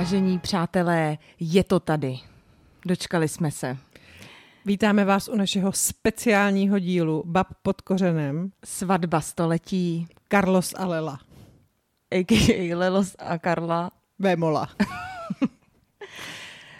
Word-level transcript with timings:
Vážení 0.00 0.38
přátelé, 0.38 1.18
je 1.40 1.64
to 1.64 1.80
tady. 1.80 2.18
Dočkali 2.86 3.28
jsme 3.28 3.50
se. 3.50 3.76
Vítáme 4.64 5.04
vás 5.04 5.28
u 5.28 5.36
našeho 5.36 5.72
speciálního 5.72 6.78
dílu 6.78 7.22
Bab 7.26 7.46
pod 7.62 7.80
kořenem. 7.80 8.52
Svatba 8.64 9.20
století. 9.20 10.06
Carlos 10.28 10.74
a 10.76 10.86
Lela. 10.86 11.18
A.k.a. 12.10 12.76
Lelos 12.76 13.16
a 13.18 13.38
Karla. 13.38 13.90
Vémola. 14.18 14.68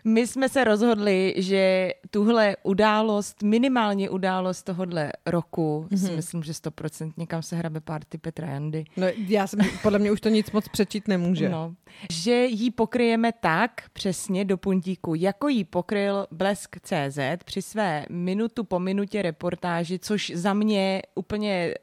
My 0.04 0.26
jsme 0.26 0.48
se 0.48 0.64
rozhodli, 0.64 1.34
že 1.36 1.90
tuhle 2.10 2.56
událost, 2.62 3.42
minimálně 3.42 4.10
událost 4.10 4.62
tohohle 4.62 5.12
roku, 5.26 5.86
mm-hmm. 5.90 6.06
si 6.06 6.16
myslím, 6.16 6.42
že 6.42 6.52
100% 6.52 7.12
někam 7.16 7.42
se 7.42 7.56
hrabe 7.56 7.80
party 7.80 8.18
Petra 8.18 8.48
Jandy. 8.48 8.84
No, 8.96 9.06
já 9.28 9.46
jsem, 9.46 9.60
podle 9.82 9.98
mě 9.98 10.12
už 10.12 10.20
to 10.20 10.28
nic 10.28 10.50
moc 10.50 10.68
přečít 10.68 11.08
nemůže. 11.08 11.48
No, 11.48 11.74
že 12.12 12.44
ji 12.44 12.70
pokryjeme 12.70 13.32
tak 13.40 13.70
přesně 13.92 14.44
do 14.44 14.56
puntíku, 14.56 15.14
jako 15.14 15.48
ji 15.48 15.64
pokryl 15.64 16.26
Blesk 16.30 16.76
CZ 16.80 17.18
při 17.44 17.62
své 17.62 18.06
minutu 18.10 18.64
po 18.64 18.78
minutě 18.78 19.22
reportáži, 19.22 19.98
což 19.98 20.32
za 20.34 20.54
mě 20.54 21.02
úplně, 21.14 21.74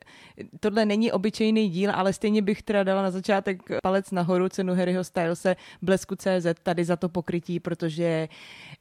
tohle 0.59 0.85
není 0.85 1.11
obyčejný 1.11 1.69
díl, 1.69 1.91
ale 1.91 2.13
stejně 2.13 2.41
bych 2.41 2.63
teda 2.63 2.83
dala 2.83 3.01
na 3.01 3.11
začátek 3.11 3.63
palec 3.83 4.11
nahoru 4.11 4.49
cenu 4.49 4.75
Harryho 4.75 5.03
Stylese 5.03 5.55
Blesku 5.81 6.15
CZ 6.15 6.47
tady 6.63 6.85
za 6.85 6.95
to 6.95 7.09
pokrytí, 7.09 7.59
protože 7.59 8.16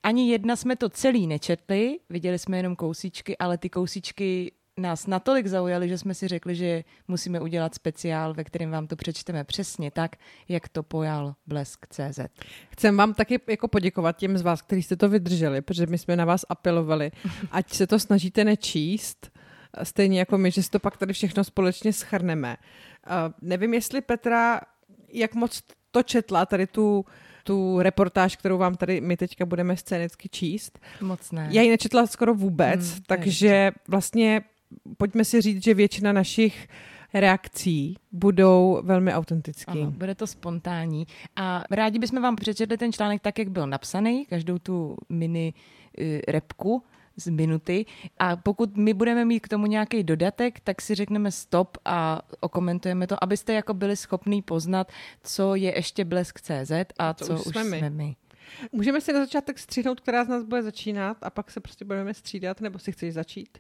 ani 0.03 0.31
jedna 0.31 0.57
jsme 0.57 0.77
to 0.77 0.89
celý 0.89 1.27
nečetli, 1.27 1.99
viděli 2.11 2.39
jsme 2.39 2.57
jenom 2.57 2.77
kousíčky, 2.77 3.39
ale 3.39 3.59
ty 3.59 3.71
kousíčky 3.71 4.53
nás 4.81 5.07
natolik 5.07 5.47
zaujaly, 5.47 5.89
že 5.89 5.99
jsme 5.99 6.15
si 6.15 6.29
řekli, 6.29 6.55
že 6.55 6.85
musíme 7.09 7.41
udělat 7.41 7.75
speciál, 7.75 8.35
ve 8.35 8.45
kterém 8.45 8.71
vám 8.71 8.87
to 8.87 8.97
přečteme 8.97 9.45
přesně 9.45 9.91
tak, 9.91 10.17
jak 10.49 10.69
to 10.69 10.83
pojal 10.83 11.35
Blesk 11.47 11.87
CZ. 11.87 12.21
Chcem 12.71 12.97
vám 12.97 13.15
taky 13.15 13.41
jako 13.47 13.69
poděkovat 13.69 14.17
těm 14.17 14.39
z 14.39 14.43
vás, 14.43 14.63
kteří 14.63 14.83
jste 14.83 14.97
to 14.97 15.09
vydrželi, 15.09 15.63
protože 15.63 15.87
my 15.87 15.99
jsme 15.99 16.17
na 16.17 16.25
vás 16.25 16.45
apelovali, 16.49 17.13
ať 17.51 17.73
se 17.73 17.87
to 17.87 17.99
snažíte 17.99 18.45
nečíst, 18.45 19.31
stejně 19.83 20.19
jako 20.19 20.39
my, 20.39 20.51
že 20.51 20.63
si 20.63 20.71
to 20.71 20.79
pak 20.79 20.97
tady 20.97 21.13
všechno 21.13 21.45
společně 21.45 21.93
schrneme. 21.93 22.57
Uh, 23.07 23.33
nevím, 23.43 23.75
jestli 23.75 24.01
Petra, 24.01 24.61
jak 25.09 25.35
moc 25.35 25.63
to 25.91 26.03
četla, 26.03 26.47
tady 26.47 26.67
tu 26.67 27.05
tu 27.47 27.79
reportáž, 27.83 28.37
kterou 28.37 28.59
vám 28.59 28.75
tady 28.75 29.01
my 29.01 29.17
teďka 29.17 29.47
budeme 29.47 29.77
scénicky 29.77 30.29
číst. 30.29 30.79
Moc 31.01 31.33
ne. 31.33 31.49
Já 31.51 31.63
ji 31.63 31.71
nečetla 31.71 32.07
skoro 32.07 32.35
vůbec, 32.35 32.91
hmm, 32.91 33.03
takže 33.07 33.71
vlastně 33.89 34.43
pojďme 34.97 35.25
si 35.25 35.41
říct, 35.41 35.65
že 35.65 35.75
většina 35.75 36.13
našich 36.13 36.69
reakcí 37.15 37.97
budou 38.13 38.81
velmi 38.85 39.15
autentický. 39.15 39.73
Ano, 39.73 39.91
bude 39.91 40.15
to 40.15 40.27
spontánní. 40.27 41.07
A 41.37 41.65
rádi 41.71 41.99
bychom 41.99 42.23
vám 42.23 42.37
přečetli 42.37 42.79
ten 42.79 42.93
článek 42.93 43.23
tak, 43.23 43.39
jak 43.39 43.49
byl 43.49 43.67
napsaný, 43.67 44.27
každou 44.27 44.59
tu 44.59 44.97
mini 45.09 45.55
uh, 45.99 46.05
repku, 46.29 46.83
z 47.17 47.29
minuty 47.29 47.87
a 48.19 48.37
pokud 48.37 48.77
my 48.77 48.95
budeme 48.95 49.25
mít 49.25 49.41
k 49.41 49.49
tomu 49.49 49.67
nějaký 49.67 50.03
dodatek, 50.03 50.61
tak 50.61 50.83
si 50.83 50.95
řekneme 50.95 51.31
stop 51.31 51.79
a 51.85 52.23
okomentujeme 52.41 53.07
to, 53.07 53.25
abyste 53.25 53.53
jako 53.53 53.75
byli 53.75 53.97
schopní 53.97 54.43
poznat, 54.43 54.93
co 55.23 55.55
je 55.55 55.77
ještě 55.77 56.05
Blesk.cz 56.05 56.73
a 56.99 57.15
co, 57.15 57.27
co 57.27 57.35
už 57.35 57.43
jsme 57.43 57.65
my. 57.65 57.79
Jsme 57.79 57.91
my. 57.91 58.17
Můžeme 58.73 59.01
si 59.01 59.13
na 59.13 59.21
začátek 59.21 59.59
stříhnout, 59.59 60.01
která 60.01 60.25
z 60.25 60.29
nás 60.29 60.45
bude 60.45 60.63
začínat 60.63 61.17
a 61.23 61.31
pak 61.31 61.51
se 61.51 61.61
prostě 61.61 61.85
budeme 61.85 62.15
střídat, 62.15 62.61
nebo 62.61 62.79
si 62.79 62.93
chceš 62.93 63.15
začít? 63.15 63.59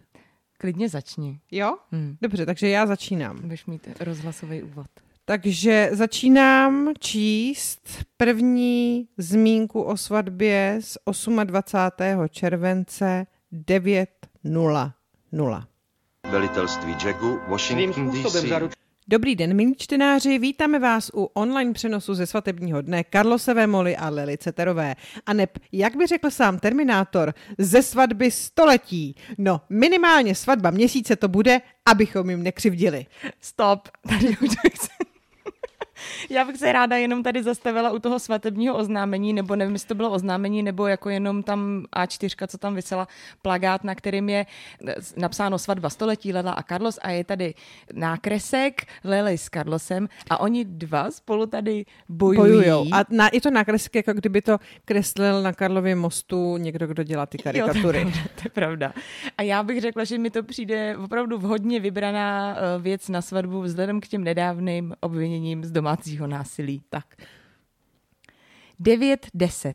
Klidně 0.58 0.88
začni. 0.88 1.40
Jo? 1.50 1.76
Hmm. 1.92 2.16
Dobře, 2.22 2.46
takže 2.46 2.68
já 2.68 2.86
začínám. 2.86 3.40
Budeš 3.40 3.66
mít 3.66 3.88
rozhlasový 4.00 4.62
úvod. 4.62 4.86
Takže 5.24 5.88
začínám 5.92 6.92
číst 6.98 8.04
první 8.16 9.08
zmínku 9.18 9.82
o 9.82 9.96
svatbě 9.96 10.78
z 10.80 10.98
28. 11.44 12.28
července 12.30 13.26
9.00. 13.56 15.62
Velitelství 16.30 16.96
Jacku, 17.04 17.38
Washington 17.48 18.10
DC. 18.10 18.44
Dobrý 19.08 19.36
den, 19.36 19.56
milí 19.56 19.74
čtenáři, 19.78 20.38
vítáme 20.38 20.78
vás 20.78 21.10
u 21.14 21.24
online 21.24 21.72
přenosu 21.72 22.14
ze 22.14 22.26
svatebního 22.26 22.80
dne 22.80 23.04
Karlose 23.04 23.54
Vémoly 23.54 23.96
a 23.96 24.08
Lely 24.08 24.38
Ceterové. 24.38 24.94
A 25.26 25.32
neb, 25.32 25.58
jak 25.72 25.96
by 25.96 26.06
řekl 26.06 26.30
sám 26.30 26.58
Terminátor, 26.58 27.34
ze 27.58 27.82
svatby 27.82 28.30
století. 28.30 29.16
No, 29.38 29.60
minimálně 29.70 30.34
svatba 30.34 30.70
měsíce 30.70 31.16
to 31.16 31.28
bude, 31.28 31.60
abychom 31.86 32.30
jim 32.30 32.42
nekřivdili. 32.42 33.06
Stop, 33.40 33.88
tady 34.08 34.28
už 34.28 34.48
já 36.30 36.44
bych 36.44 36.56
se 36.56 36.72
ráda 36.72 36.96
jenom 36.96 37.22
tady 37.22 37.42
zastavila 37.42 37.90
u 37.90 37.98
toho 37.98 38.18
svatebního 38.18 38.76
oznámení, 38.76 39.32
nebo 39.32 39.56
nevím, 39.56 39.74
jestli 39.74 39.88
to 39.88 39.94
bylo 39.94 40.10
oznámení, 40.10 40.62
nebo 40.62 40.86
jako 40.86 41.10
jenom 41.10 41.42
tam 41.42 41.84
A4, 41.96 42.46
co 42.46 42.58
tam 42.58 42.74
vysela, 42.74 43.08
plagát, 43.42 43.84
na 43.84 43.94
kterým 43.94 44.28
je 44.28 44.46
eh, 44.88 44.94
napsáno 45.16 45.58
svatba 45.58 45.90
století 45.90 46.32
Lela 46.32 46.52
a 46.52 46.62
Carlos 46.62 46.98
a 47.02 47.10
je 47.10 47.24
tady 47.24 47.54
nákresek 47.92 48.86
Lely 49.04 49.38
s 49.38 49.48
Carlosem 49.50 50.08
a 50.30 50.40
oni 50.40 50.64
dva 50.64 51.10
spolu 51.10 51.46
tady 51.46 51.84
bojují. 52.08 52.38
Bojujou. 52.38 52.86
A 52.92 53.04
na, 53.10 53.30
je 53.32 53.40
to 53.40 53.50
nákresek, 53.50 53.94
jako 53.94 54.12
kdyby 54.12 54.42
to 54.42 54.58
kreslil 54.84 55.42
na 55.42 55.52
Karlově 55.52 55.94
mostu 55.94 56.56
někdo, 56.56 56.86
kdo 56.86 57.02
dělá 57.02 57.26
ty 57.26 57.38
karikatury. 57.38 57.98
Jo, 58.00 58.04
to, 58.04 58.08
je 58.08 58.12
pravda, 58.12 58.30
to 58.34 58.42
je 58.44 58.50
pravda. 58.50 58.92
A 59.38 59.42
já 59.42 59.62
bych 59.62 59.80
řekla, 59.80 60.04
že 60.04 60.18
mi 60.18 60.30
to 60.30 60.42
přijde 60.42 60.96
opravdu 60.96 61.38
vhodně 61.38 61.80
vybraná 61.80 62.56
eh, 62.56 62.78
věc 62.78 63.08
na 63.08 63.22
svatbu 63.22 63.60
vzhledem 63.60 64.00
k 64.00 64.06
těm 64.08 64.24
nedávným 64.24 64.94
obviněním 65.00 65.64
z 65.64 65.70
domácího 65.96 66.26
násilí. 66.26 66.82
Tak. 66.88 67.16
9.10. 68.80 69.74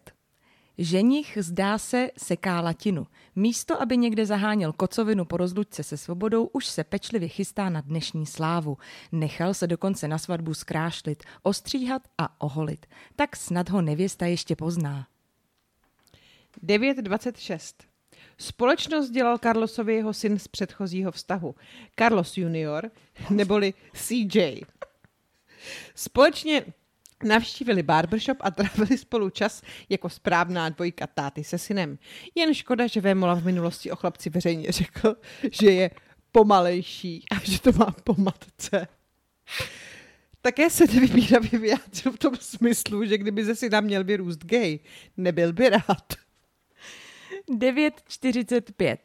Ženich 0.77 1.37
zdá 1.41 1.77
se 1.77 2.09
seká 2.17 2.61
latinu. 2.61 3.07
Místo, 3.35 3.81
aby 3.81 3.97
někde 3.97 4.25
zaháněl 4.25 4.73
kocovinu 4.73 5.25
po 5.25 5.37
rozlučce 5.37 5.83
se 5.83 5.97
svobodou, 5.97 6.45
už 6.45 6.65
se 6.65 6.83
pečlivě 6.83 7.27
chystá 7.27 7.69
na 7.69 7.81
dnešní 7.81 8.25
slávu. 8.25 8.77
Nechal 9.11 9.53
se 9.53 9.67
dokonce 9.67 10.07
na 10.07 10.17
svatbu 10.17 10.53
skrášlit, 10.53 11.23
ostříhat 11.43 12.07
a 12.17 12.41
oholit. 12.41 12.85
Tak 13.15 13.35
snad 13.35 13.69
ho 13.69 13.81
nevěsta 13.81 14.25
ještě 14.25 14.55
pozná. 14.55 15.07
9.26. 16.63 17.73
Společnost 18.37 19.09
dělal 19.09 19.37
Carlosovi 19.37 19.95
jeho 19.95 20.13
syn 20.13 20.39
z 20.39 20.47
předchozího 20.47 21.11
vztahu. 21.11 21.55
Carlos 21.99 22.37
junior, 22.37 22.91
neboli 23.29 23.73
CJ. 23.93 24.61
Společně 25.95 26.65
Navštívili 27.23 27.83
barbershop 27.83 28.37
a 28.39 28.51
trávili 28.51 28.97
spolu 28.97 29.29
čas 29.29 29.61
jako 29.89 30.09
správná 30.09 30.69
dvojka 30.69 31.07
táty 31.07 31.43
se 31.43 31.57
synem. 31.57 31.99
Jen 32.35 32.53
škoda, 32.53 32.87
že 32.87 33.01
Vémola 33.01 33.33
v 33.33 33.45
minulosti 33.45 33.91
o 33.91 33.95
chlapci 33.95 34.29
veřejně 34.29 34.71
řekl, 34.71 35.15
že 35.51 35.71
je 35.71 35.91
pomalejší 36.31 37.25
a 37.31 37.35
že 37.43 37.61
to 37.61 37.71
má 37.71 37.95
po 38.03 38.15
matce. 38.17 38.87
Také 40.41 40.69
se 40.69 40.85
nevybíravě 40.87 41.59
vyjádřil 41.59 42.11
v 42.11 42.19
tom 42.19 42.35
smyslu, 42.35 43.05
že 43.05 43.17
kdyby 43.17 43.45
ze 43.45 43.55
syna 43.55 43.81
měl 43.81 44.03
vyrůst 44.03 44.45
gay, 44.45 44.79
nebyl 45.17 45.53
by 45.53 45.69
rád. 45.69 46.13
9.45. 47.49 48.97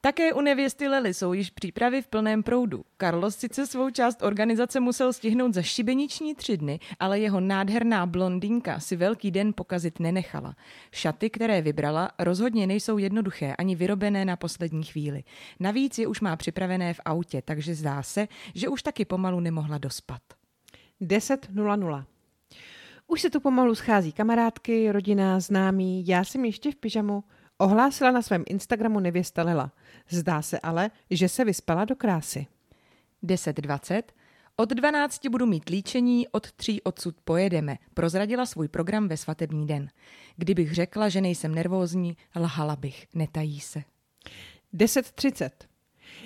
Také 0.00 0.32
u 0.32 0.40
nevěsty 0.40 0.88
Lely 0.88 1.14
jsou 1.14 1.32
již 1.32 1.50
přípravy 1.50 2.02
v 2.02 2.06
plném 2.06 2.42
proudu. 2.42 2.84
Carlos 3.00 3.36
sice 3.36 3.66
svou 3.66 3.90
část 3.90 4.22
organizace 4.22 4.80
musel 4.80 5.12
stihnout 5.12 5.54
za 5.54 5.62
šibeniční 5.62 6.34
tři 6.34 6.56
dny, 6.56 6.80
ale 7.00 7.20
jeho 7.20 7.40
nádherná 7.40 8.06
blondýnka 8.06 8.80
si 8.80 8.96
velký 8.96 9.30
den 9.30 9.52
pokazit 9.52 10.00
nenechala. 10.00 10.56
Šaty, 10.92 11.30
které 11.30 11.62
vybrala, 11.62 12.10
rozhodně 12.18 12.66
nejsou 12.66 12.98
jednoduché 12.98 13.54
ani 13.58 13.74
vyrobené 13.76 14.24
na 14.24 14.36
poslední 14.36 14.84
chvíli. 14.84 15.24
Navíc 15.60 15.98
je 15.98 16.06
už 16.06 16.20
má 16.20 16.36
připravené 16.36 16.94
v 16.94 17.00
autě, 17.04 17.42
takže 17.42 17.74
zdá 17.74 18.02
se, 18.02 18.28
že 18.54 18.68
už 18.68 18.82
taky 18.82 19.04
pomalu 19.04 19.40
nemohla 19.40 19.78
dospat. 19.78 20.22
10.00 21.00 22.04
už 23.10 23.20
se 23.20 23.30
tu 23.30 23.40
pomalu 23.40 23.74
schází 23.74 24.12
kamarádky, 24.12 24.92
rodina, 24.92 25.40
známí, 25.40 26.06
já 26.06 26.24
jsem 26.24 26.44
ještě 26.44 26.72
v 26.72 26.74
pyžamu. 26.74 27.24
Ohlásila 27.58 28.10
na 28.10 28.22
svém 28.22 28.44
Instagramu 28.46 29.00
nevěsta 29.00 29.42
Lela. 29.42 29.72
Zdá 30.08 30.42
se 30.42 30.60
ale, 30.60 30.90
že 31.10 31.28
se 31.28 31.44
vyspala 31.44 31.84
do 31.84 31.96
krásy. 31.96 32.46
10.20. 33.24 34.02
Od 34.56 34.68
12 34.68 35.26
budu 35.26 35.46
mít 35.46 35.68
líčení, 35.68 36.28
od 36.28 36.52
3 36.52 36.82
odsud 36.82 37.16
pojedeme. 37.24 37.78
Prozradila 37.94 38.46
svůj 38.46 38.68
program 38.68 39.08
ve 39.08 39.16
svatební 39.16 39.66
den. 39.66 39.90
Kdybych 40.36 40.74
řekla, 40.74 41.08
že 41.08 41.20
nejsem 41.20 41.54
nervózní, 41.54 42.16
lhala 42.36 42.76
bych, 42.76 43.06
netají 43.14 43.60
se. 43.60 43.82
10.30. 44.74 45.50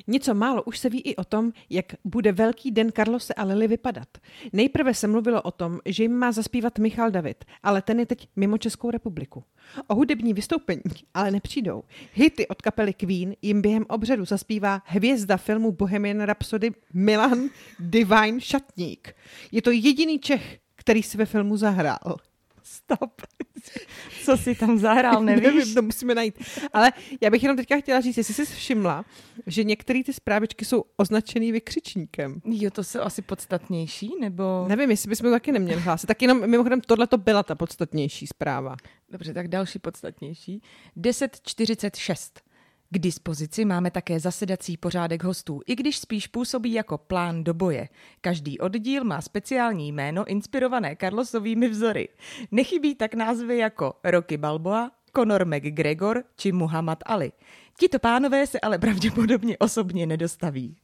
Něco 0.06 0.34
málo 0.34 0.62
už 0.62 0.78
se 0.78 0.88
ví 0.88 1.00
i 1.00 1.16
o 1.16 1.24
tom, 1.24 1.52
jak 1.70 1.86
bude 2.04 2.32
velký 2.32 2.70
den 2.70 2.92
Karlose 2.92 3.34
a 3.34 3.44
Lily 3.44 3.68
vypadat. 3.68 4.08
Nejprve 4.52 4.94
se 4.94 5.06
mluvilo 5.06 5.42
o 5.42 5.50
tom, 5.50 5.78
že 5.86 6.02
jim 6.02 6.12
má 6.12 6.32
zaspívat 6.32 6.78
Michal 6.78 7.10
David, 7.10 7.44
ale 7.62 7.82
ten 7.82 8.00
je 8.00 8.06
teď 8.06 8.28
mimo 8.36 8.58
Českou 8.58 8.90
republiku. 8.90 9.44
O 9.86 9.94
hudební 9.94 10.34
vystoupení 10.34 10.82
ale 11.14 11.30
nepřijdou. 11.30 11.82
Hity 12.14 12.48
od 12.48 12.62
kapely 12.62 12.94
Queen 12.94 13.34
jim 13.42 13.62
během 13.62 13.84
obřadu 13.88 14.24
zaspívá 14.24 14.82
hvězda 14.84 15.36
filmu 15.36 15.72
Bohemian 15.72 16.20
Rhapsody 16.20 16.70
Milan 16.94 17.38
Divine 17.78 18.40
Šatník. 18.40 19.14
Je 19.52 19.62
to 19.62 19.70
jediný 19.70 20.18
Čech, 20.18 20.58
který 20.76 21.02
si 21.02 21.18
ve 21.18 21.26
filmu 21.26 21.56
zahrál. 21.56 22.16
Stop. 22.62 23.22
Co 24.24 24.36
si 24.36 24.54
tam 24.54 24.78
zahrál, 24.78 25.22
nevíš? 25.24 25.44
Nevím, 25.44 25.74
to 25.74 25.82
musíme 25.82 26.14
najít. 26.14 26.38
Ale 26.72 26.92
já 27.20 27.30
bych 27.30 27.42
jenom 27.42 27.56
teďka 27.56 27.76
chtěla 27.76 28.00
říct, 28.00 28.16
jestli 28.16 28.34
jsi 28.34 28.44
všimla, 28.44 29.04
že 29.46 29.64
některé 29.64 30.04
ty 30.04 30.12
zprávičky 30.12 30.64
jsou 30.64 30.84
označený 30.96 31.52
vykřičníkem. 31.52 32.40
Jo, 32.44 32.70
to 32.70 32.84
jsou 32.84 33.00
asi 33.00 33.22
podstatnější, 33.22 34.12
nebo... 34.20 34.64
Nevím, 34.68 34.90
jestli 34.90 35.08
bychom 35.08 35.24
to 35.24 35.30
taky 35.30 35.52
neměli 35.52 35.80
hlásit. 35.80 36.06
Tak 36.06 36.22
jenom 36.22 36.50
mimochodem 36.50 36.80
tohle 36.80 37.06
to 37.06 37.18
byla 37.18 37.42
ta 37.42 37.54
podstatnější 37.54 38.26
zpráva. 38.26 38.76
Dobře, 39.10 39.34
tak 39.34 39.48
další 39.48 39.78
podstatnější. 39.78 40.62
1046. 41.02 42.51
K 42.94 42.98
dispozici 42.98 43.64
máme 43.64 43.90
také 43.90 44.20
zasedací 44.20 44.76
pořádek 44.76 45.24
hostů, 45.24 45.60
i 45.66 45.76
když 45.76 45.98
spíš 45.98 46.26
působí 46.26 46.72
jako 46.72 46.98
plán 46.98 47.44
do 47.44 47.54
boje. 47.54 47.88
Každý 48.20 48.58
oddíl 48.58 49.04
má 49.04 49.20
speciální 49.20 49.92
jméno 49.92 50.24
inspirované 50.24 50.96
Carlosovými 51.00 51.68
vzory. 51.68 52.08
Nechybí 52.50 52.94
tak 52.94 53.14
názvy 53.14 53.58
jako 53.58 53.94
Rocky 54.04 54.36
Balboa, 54.36 54.90
Conor 55.16 55.46
McGregor 55.46 56.24
či 56.36 56.52
Muhammad 56.52 56.98
Ali. 57.06 57.32
Tito 57.78 57.98
pánové 57.98 58.46
se 58.46 58.60
ale 58.60 58.78
pravděpodobně 58.78 59.58
osobně 59.58 60.06
nedostaví. 60.06 60.76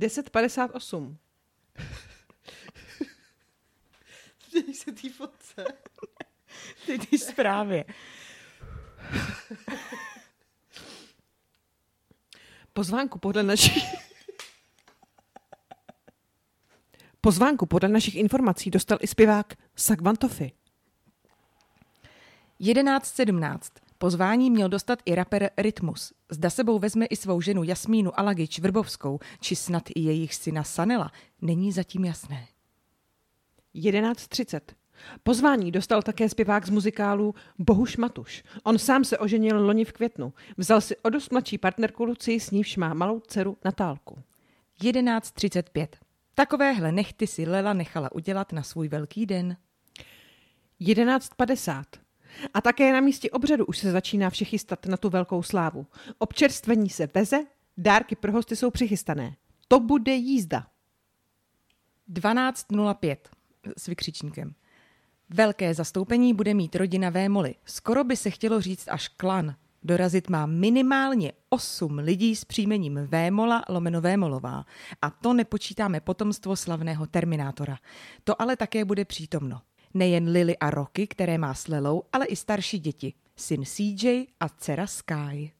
1058. 0.00 1.18
Děj 4.52 4.74
se 4.74 4.92
tý 4.92 5.08
fotce. 5.08 5.64
Ty, 6.86 6.98
ty 6.98 7.18
zprávě. 7.18 7.84
Pozvánku 12.72 13.18
podle 13.18 13.42
našich... 13.42 13.84
Pozvánku 17.20 17.66
podle 17.66 17.88
našich 17.88 18.16
informací 18.16 18.70
dostal 18.70 18.98
i 19.00 19.06
zpěvák 19.06 19.54
Sagvantofy. 19.76 20.52
11.17. 22.60 23.58
Pozvání 23.98 24.50
měl 24.50 24.68
dostat 24.68 24.98
i 25.04 25.14
rapper 25.14 25.50
Rytmus. 25.56 26.12
Zda 26.30 26.50
sebou 26.50 26.78
vezme 26.78 27.06
i 27.06 27.16
svou 27.16 27.40
ženu 27.40 27.62
Jasmínu 27.62 28.20
Alagič 28.20 28.58
Vrbovskou, 28.58 29.18
či 29.40 29.56
snad 29.56 29.82
i 29.94 30.00
jejich 30.00 30.34
syna 30.34 30.64
Sanela, 30.64 31.12
není 31.40 31.72
zatím 31.72 32.04
jasné. 32.04 32.48
11.30. 33.74 34.60
Pozvání 35.22 35.72
dostal 35.72 36.02
také 36.02 36.28
zpěvák 36.28 36.66
z 36.66 36.70
muzikálu 36.70 37.34
Bohuš 37.58 37.96
Matuš. 37.96 38.44
On 38.62 38.78
sám 38.78 39.04
se 39.04 39.18
oženil 39.18 39.66
loni 39.66 39.84
v 39.84 39.92
květnu. 39.92 40.32
Vzal 40.56 40.80
si 40.80 40.96
o 40.96 41.10
dost 41.10 41.32
mladší 41.32 41.58
partnerku 41.58 42.04
Luci, 42.04 42.40
s 42.40 42.50
níž 42.50 42.76
má 42.76 42.94
malou 42.94 43.20
dceru 43.20 43.56
Natálku. 43.64 44.18
11.35. 44.82 45.86
Takovéhle 46.34 46.92
nechty 46.92 47.26
si 47.26 47.46
Lela 47.46 47.72
nechala 47.72 48.12
udělat 48.12 48.52
na 48.52 48.62
svůj 48.62 48.88
velký 48.88 49.26
den. 49.26 49.56
11.50. 50.80 51.84
A 52.54 52.60
také 52.60 52.92
na 52.92 53.00
místě 53.00 53.30
obřadu 53.30 53.66
už 53.66 53.78
se 53.78 53.92
začíná 53.92 54.30
vše 54.30 54.44
chystat 54.44 54.86
na 54.86 54.96
tu 54.96 55.10
velkou 55.10 55.42
slávu. 55.42 55.86
Občerstvení 56.18 56.90
se 56.90 57.08
veze, 57.14 57.46
dárky 57.76 58.16
pro 58.16 58.32
hosty 58.32 58.56
jsou 58.56 58.70
přichystané. 58.70 59.36
To 59.68 59.80
bude 59.80 60.12
jízda. 60.12 60.66
12.05 62.12 63.16
s 63.76 63.86
vykřičníkem. 63.86 64.54
Velké 65.34 65.74
zastoupení 65.74 66.34
bude 66.34 66.54
mít 66.54 66.76
rodina 66.76 67.10
Vémoli. 67.10 67.54
Skoro 67.64 68.04
by 68.04 68.16
se 68.16 68.30
chtělo 68.30 68.60
říct 68.60 68.88
až 68.88 69.08
klan. 69.08 69.54
Dorazit 69.82 70.28
má 70.28 70.46
minimálně 70.46 71.32
8 71.48 71.98
lidí 71.98 72.36
s 72.36 72.44
příjmením 72.44 73.00
Vémola 73.06 73.64
lomeno 73.68 74.00
Vémolová. 74.00 74.64
A 75.02 75.10
to 75.10 75.34
nepočítáme 75.34 76.00
potomstvo 76.00 76.56
slavného 76.56 77.06
Terminátora. 77.06 77.76
To 78.24 78.42
ale 78.42 78.56
také 78.56 78.84
bude 78.84 79.04
přítomno. 79.04 79.60
Nejen 79.94 80.28
Lily 80.28 80.58
a 80.58 80.70
Rocky, 80.70 81.06
které 81.06 81.38
má 81.38 81.54
s 81.54 81.68
Lelou, 81.68 82.02
ale 82.12 82.26
i 82.26 82.36
starší 82.36 82.78
děti. 82.78 83.14
Syn 83.36 83.64
CJ 83.64 84.26
a 84.40 84.48
dcera 84.48 84.86
Sky. 84.86 85.52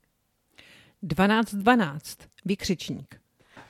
12.12. 1.02 2.00
Vykřičník. 2.44 3.20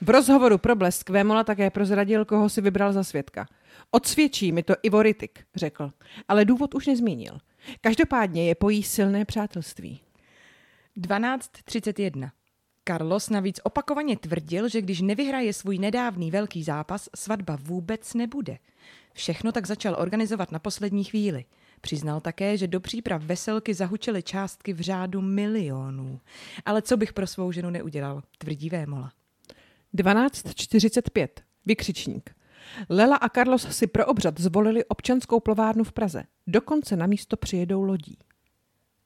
V 0.01 0.09
rozhovoru 0.09 0.57
pro 0.57 0.75
Blesk 0.75 1.09
Vémola 1.09 1.43
také 1.43 1.69
prozradil, 1.69 2.25
koho 2.25 2.49
si 2.49 2.61
vybral 2.61 2.93
za 2.93 3.03
svědka. 3.03 3.47
Odsvědčí 3.91 4.51
mi 4.51 4.63
to 4.63 4.73
Ivo 4.83 5.03
Ritik, 5.03 5.45
řekl, 5.55 5.91
ale 6.27 6.45
důvod 6.45 6.75
už 6.75 6.87
nezmínil. 6.87 7.39
Každopádně 7.81 8.47
je 8.47 8.55
pojí 8.55 8.83
silné 8.83 9.25
přátelství. 9.25 10.01
12.31. 10.97 12.29
Carlos 12.87 13.29
navíc 13.29 13.59
opakovaně 13.63 14.17
tvrdil, 14.17 14.69
že 14.69 14.81
když 14.81 15.01
nevyhraje 15.01 15.53
svůj 15.53 15.77
nedávný 15.77 16.31
velký 16.31 16.63
zápas, 16.63 17.09
svatba 17.15 17.57
vůbec 17.61 18.13
nebude. 18.13 18.57
Všechno 19.13 19.51
tak 19.51 19.67
začal 19.67 19.95
organizovat 19.99 20.51
na 20.51 20.59
poslední 20.59 21.03
chvíli. 21.03 21.45
Přiznal 21.81 22.21
také, 22.21 22.57
že 22.57 22.67
do 22.67 22.79
příprav 22.79 23.23
veselky 23.23 23.73
zahučily 23.73 24.23
částky 24.23 24.73
v 24.73 24.81
řádu 24.81 25.21
milionů. 25.21 26.19
Ale 26.65 26.81
co 26.81 26.97
bych 26.97 27.13
pro 27.13 27.27
svou 27.27 27.51
ženu 27.51 27.69
neudělal, 27.69 28.23
tvrdí 28.37 28.69
Vémola. 28.69 29.11
12.45. 29.95 31.27
Vykřičník. 31.65 32.35
Lela 32.89 33.15
a 33.15 33.29
Carlos 33.29 33.67
si 33.77 33.87
pro 33.87 34.05
obřad 34.05 34.39
zvolili 34.39 34.85
občanskou 34.85 35.39
plovárnu 35.39 35.83
v 35.83 35.91
Praze. 35.91 36.23
Dokonce 36.47 36.95
na 36.95 37.07
místo 37.07 37.37
přijedou 37.37 37.83
lodí. 37.83 38.17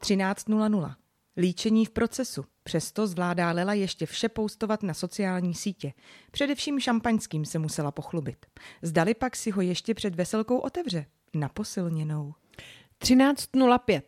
13.00. 0.01 0.95
Líčení 1.37 1.85
v 1.85 1.89
procesu. 1.89 2.45
Přesto 2.63 3.07
zvládá 3.07 3.51
Lela 3.51 3.73
ještě 3.73 4.05
vše 4.05 4.29
poustovat 4.29 4.83
na 4.83 4.93
sociální 4.93 5.53
sítě. 5.53 5.93
Především 6.31 6.79
šampaňským 6.79 7.45
se 7.45 7.59
musela 7.59 7.91
pochlubit. 7.91 8.45
Zdali 8.81 9.13
pak 9.13 9.35
si 9.35 9.51
ho 9.51 9.61
ještě 9.61 9.93
před 9.93 10.15
veselkou 10.15 10.57
otevře. 10.57 11.05
Na 11.33 11.49
posilněnou. 11.49 12.33
13.05. 13.01 14.01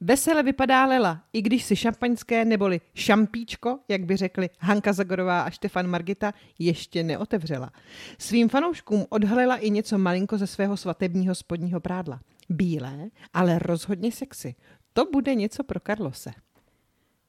Vesele 0.00 0.42
vypadá 0.42 0.86
Lela, 0.86 1.24
i 1.32 1.42
když 1.42 1.64
si 1.64 1.76
šampaňské 1.76 2.44
neboli 2.44 2.80
šampíčko, 2.94 3.78
jak 3.88 4.04
by 4.04 4.16
řekli 4.16 4.50
Hanka 4.58 4.92
Zagorová 4.92 5.42
a 5.42 5.50
Štefan 5.50 5.86
Margita, 5.86 6.32
ještě 6.58 7.02
neotevřela. 7.02 7.72
Svým 8.18 8.48
fanouškům 8.48 9.06
odhalila 9.08 9.56
i 9.56 9.70
něco 9.70 9.98
malinko 9.98 10.38
ze 10.38 10.46
svého 10.46 10.76
svatebního 10.76 11.34
spodního 11.34 11.80
prádla. 11.80 12.20
Bílé, 12.48 13.10
ale 13.32 13.58
rozhodně 13.58 14.12
sexy. 14.12 14.54
To 14.92 15.04
bude 15.04 15.34
něco 15.34 15.64
pro 15.64 15.80
Karlose. 15.80 16.30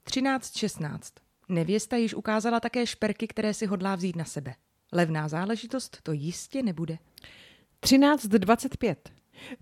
13.16. 0.07 0.99
Nevěsta 1.49 1.97
již 1.97 2.13
ukázala 2.13 2.59
také 2.59 2.87
šperky, 2.87 3.27
které 3.27 3.53
si 3.53 3.65
hodlá 3.65 3.95
vzít 3.95 4.15
na 4.15 4.25
sebe. 4.25 4.55
Levná 4.91 5.27
záležitost 5.27 5.99
to 6.03 6.11
jistě 6.11 6.63
nebude. 6.63 6.97
13.25. 7.81 8.95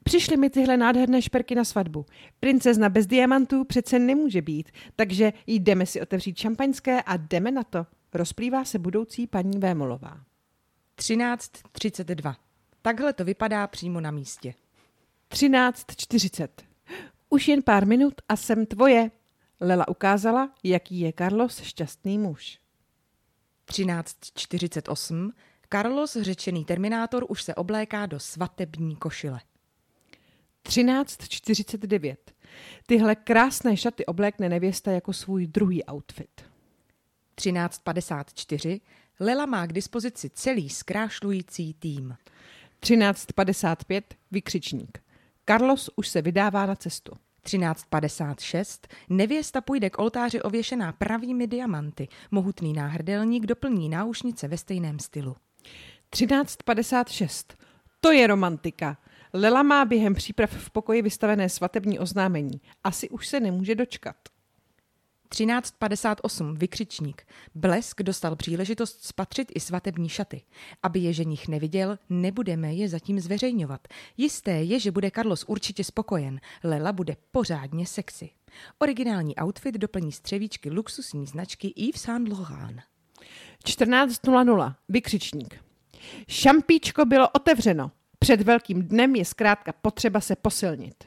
Přišly 0.03 0.37
mi 0.37 0.49
tyhle 0.49 0.77
nádherné 0.77 1.21
šperky 1.21 1.55
na 1.55 1.63
svatbu. 1.63 2.05
Princezna 2.39 2.89
bez 2.89 3.05
diamantů 3.05 3.63
přece 3.63 3.99
nemůže 3.99 4.41
být, 4.41 4.71
takže 4.95 5.33
jdeme 5.47 5.85
si 5.85 6.01
otevřít 6.01 6.37
šampaňské 6.37 7.01
a 7.01 7.17
jdeme 7.17 7.51
na 7.51 7.63
to. 7.63 7.85
Rozplývá 8.13 8.65
se 8.65 8.79
budoucí 8.79 9.27
paní 9.27 9.59
Vémolová. 9.59 10.19
13.32. 10.97 12.35
Takhle 12.81 13.13
to 13.13 13.23
vypadá 13.23 13.67
přímo 13.67 14.01
na 14.01 14.11
místě. 14.11 14.53
13.40. 15.31 16.47
Už 17.29 17.47
jen 17.47 17.63
pár 17.63 17.87
minut 17.87 18.13
a 18.29 18.35
jsem 18.35 18.65
tvoje. 18.65 19.11
Lela 19.59 19.87
ukázala, 19.87 20.51
jaký 20.63 20.99
je 20.99 21.13
Carlos 21.17 21.61
šťastný 21.61 22.17
muž. 22.17 22.59
13.48. 23.67 25.31
Carlos, 25.69 26.17
řečený 26.21 26.65
Terminátor, 26.65 27.25
už 27.29 27.43
se 27.43 27.55
obléká 27.55 28.05
do 28.05 28.19
svatební 28.19 28.95
košile. 28.95 29.39
13.49. 30.67 32.15
Tyhle 32.87 33.15
krásné 33.15 33.77
šaty 33.77 34.05
oblékne 34.05 34.49
nevěsta 34.49 34.91
jako 34.91 35.13
svůj 35.13 35.47
druhý 35.47 35.83
outfit. 35.83 36.45
13.54. 37.37 38.81
Lela 39.19 39.45
má 39.45 39.67
k 39.67 39.73
dispozici 39.73 40.29
celý 40.29 40.69
zkrášlující 40.69 41.73
tým. 41.73 42.15
13.55. 42.81 44.01
Vykřičník. 44.31 44.99
Carlos 45.45 45.89
už 45.95 46.07
se 46.07 46.21
vydává 46.21 46.65
na 46.65 46.75
cestu. 46.75 47.11
13.56. 47.45 48.87
Nevěsta 49.09 49.61
půjde 49.61 49.89
k 49.89 49.99
oltáři 49.99 50.41
ověšená 50.41 50.91
pravými 50.91 51.47
diamanty. 51.47 52.07
Mohutný 52.31 52.73
náhrdelník 52.73 53.45
doplní 53.45 53.89
náušnice 53.89 54.47
ve 54.47 54.57
stejném 54.57 54.99
stylu. 54.99 55.35
13.56. 56.11 57.55
To 58.01 58.11
je 58.11 58.27
romantika. 58.27 58.97
Lela 59.33 59.63
má 59.63 59.85
během 59.85 60.13
příprav 60.13 60.51
v 60.51 60.69
pokoji 60.69 61.01
vystavené 61.01 61.49
svatební 61.49 61.99
oznámení. 61.99 62.61
Asi 62.83 63.09
už 63.09 63.27
se 63.27 63.39
nemůže 63.39 63.75
dočkat. 63.75 64.15
13.58. 65.29 66.57
Vykřičník. 66.57 67.27
Blesk 67.55 68.01
dostal 68.01 68.35
příležitost 68.35 69.03
spatřit 69.03 69.51
i 69.55 69.59
svatební 69.59 70.09
šaty. 70.09 70.41
Aby 70.83 70.99
je 70.99 71.13
ženich 71.13 71.47
neviděl, 71.47 71.99
nebudeme 72.09 72.73
je 72.73 72.89
zatím 72.89 73.19
zveřejňovat. 73.19 73.87
Jisté 74.17 74.51
je, 74.51 74.79
že 74.79 74.91
bude 74.91 75.11
Carlos 75.11 75.45
určitě 75.47 75.83
spokojen. 75.83 76.39
Lela 76.63 76.93
bude 76.93 77.17
pořádně 77.31 77.85
sexy. 77.85 78.29
Originální 78.79 79.35
outfit 79.35 79.75
doplní 79.75 80.11
střevíčky 80.11 80.69
luxusní 80.69 81.27
značky 81.27 81.73
Yves 81.75 82.01
Saint 82.01 82.29
Laurent. 82.29 82.81
14.00. 83.65 84.75
Vykřičník. 84.89 85.63
Šampíčko 86.27 87.05
bylo 87.05 87.29
otevřeno. 87.29 87.91
Před 88.23 88.41
velkým 88.41 88.81
dnem 88.81 89.15
je 89.15 89.25
zkrátka 89.25 89.73
potřeba 89.73 90.21
se 90.21 90.35
posilnit. 90.35 91.03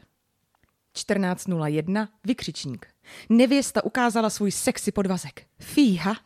14.01. 0.96 2.08
Vykřičník. 2.24 2.86
Nevěsta 3.28 3.84
ukázala 3.84 4.30
svůj 4.30 4.50
sexy 4.50 4.92
podvazek. 4.92 5.46
Fíha! 5.58 6.16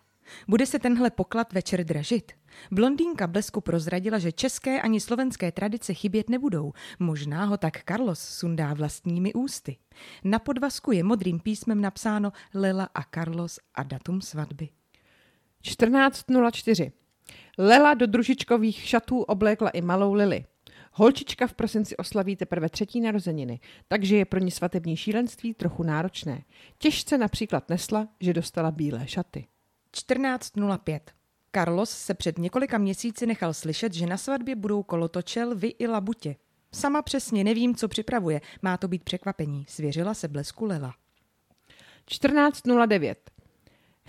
Bude 0.48 0.66
se 0.66 0.78
tenhle 0.78 1.10
poklad 1.10 1.52
večer 1.52 1.84
dražit? 1.84 2.32
Blondýnka 2.70 3.26
blesku 3.26 3.60
prozradila, 3.60 4.18
že 4.18 4.32
české 4.32 4.80
ani 4.80 5.00
slovenské 5.00 5.52
tradice 5.52 5.94
chybět 5.94 6.30
nebudou. 6.30 6.72
Možná 6.98 7.44
ho 7.44 7.56
tak 7.56 7.84
Carlos 7.84 8.20
sundá 8.20 8.74
vlastními 8.74 9.32
ústy. 9.32 9.76
Na 10.24 10.38
podvazku 10.38 10.92
je 10.92 11.04
modrým 11.04 11.40
písmem 11.40 11.80
napsáno 11.80 12.32
Lela 12.54 12.88
a 12.94 13.02
Carlos 13.14 13.58
a 13.74 13.82
datum 13.82 14.20
svatby. 14.20 14.68
14.04. 15.64 16.92
Lela 17.58 17.94
do 17.94 18.06
družičkových 18.06 18.88
šatů 18.88 19.22
oblékla 19.22 19.70
i 19.70 19.80
malou 19.80 20.12
Lily. 20.12 20.44
Holčička 21.00 21.46
v 21.46 21.54
prosinci 21.54 21.96
oslaví 21.96 22.36
teprve 22.36 22.68
třetí 22.68 23.00
narozeniny, 23.00 23.60
takže 23.88 24.16
je 24.16 24.24
pro 24.24 24.40
ní 24.40 24.50
svatební 24.50 24.96
šílenství 24.96 25.54
trochu 25.54 25.82
náročné. 25.82 26.42
Těžce 26.78 27.18
například 27.18 27.68
nesla, 27.68 28.08
že 28.20 28.32
dostala 28.32 28.70
bílé 28.70 29.06
šaty. 29.06 29.46
14.05. 29.96 31.00
Carlos 31.54 31.90
se 31.90 32.14
před 32.14 32.38
několika 32.38 32.78
měsíci 32.78 33.26
nechal 33.26 33.54
slyšet, 33.54 33.92
že 33.92 34.06
na 34.06 34.16
svatbě 34.16 34.56
budou 34.56 34.82
kolotočel 34.82 35.54
vy 35.56 35.74
i 35.78 35.86
labutě. 35.86 36.36
Sama 36.72 37.02
přesně 37.02 37.44
nevím, 37.44 37.74
co 37.74 37.88
připravuje. 37.88 38.40
Má 38.62 38.76
to 38.76 38.88
být 38.88 39.04
překvapení, 39.04 39.64
svěřila 39.68 40.14
se 40.14 40.28
blesku 40.28 40.64
Lela. 40.64 40.94
14.09. 42.08 43.14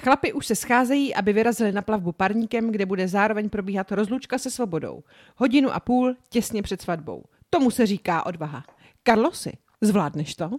Chlapi 0.04 0.34
už 0.34 0.46
se 0.46 0.56
scházejí, 0.56 1.16
aby 1.16 1.34
vyrazili 1.34 1.72
na 1.72 1.82
plavbu 1.82 2.12
parníkem, 2.12 2.72
kde 2.72 2.86
bude 2.86 3.08
zároveň 3.08 3.50
probíhat 3.50 3.92
rozlučka 3.92 4.38
se 4.38 4.52
svobodou. 4.52 5.04
Hodinu 5.36 5.72
a 5.72 5.80
půl 5.80 6.16
těsně 6.30 6.64
před 6.64 6.82
svatbou. 6.82 7.24
Tomu 7.50 7.72
se 7.72 7.86
říká 7.86 8.26
odvaha. 8.26 8.64
Karlosi, 9.04 9.52
zvládneš 9.82 10.36
to? 10.36 10.50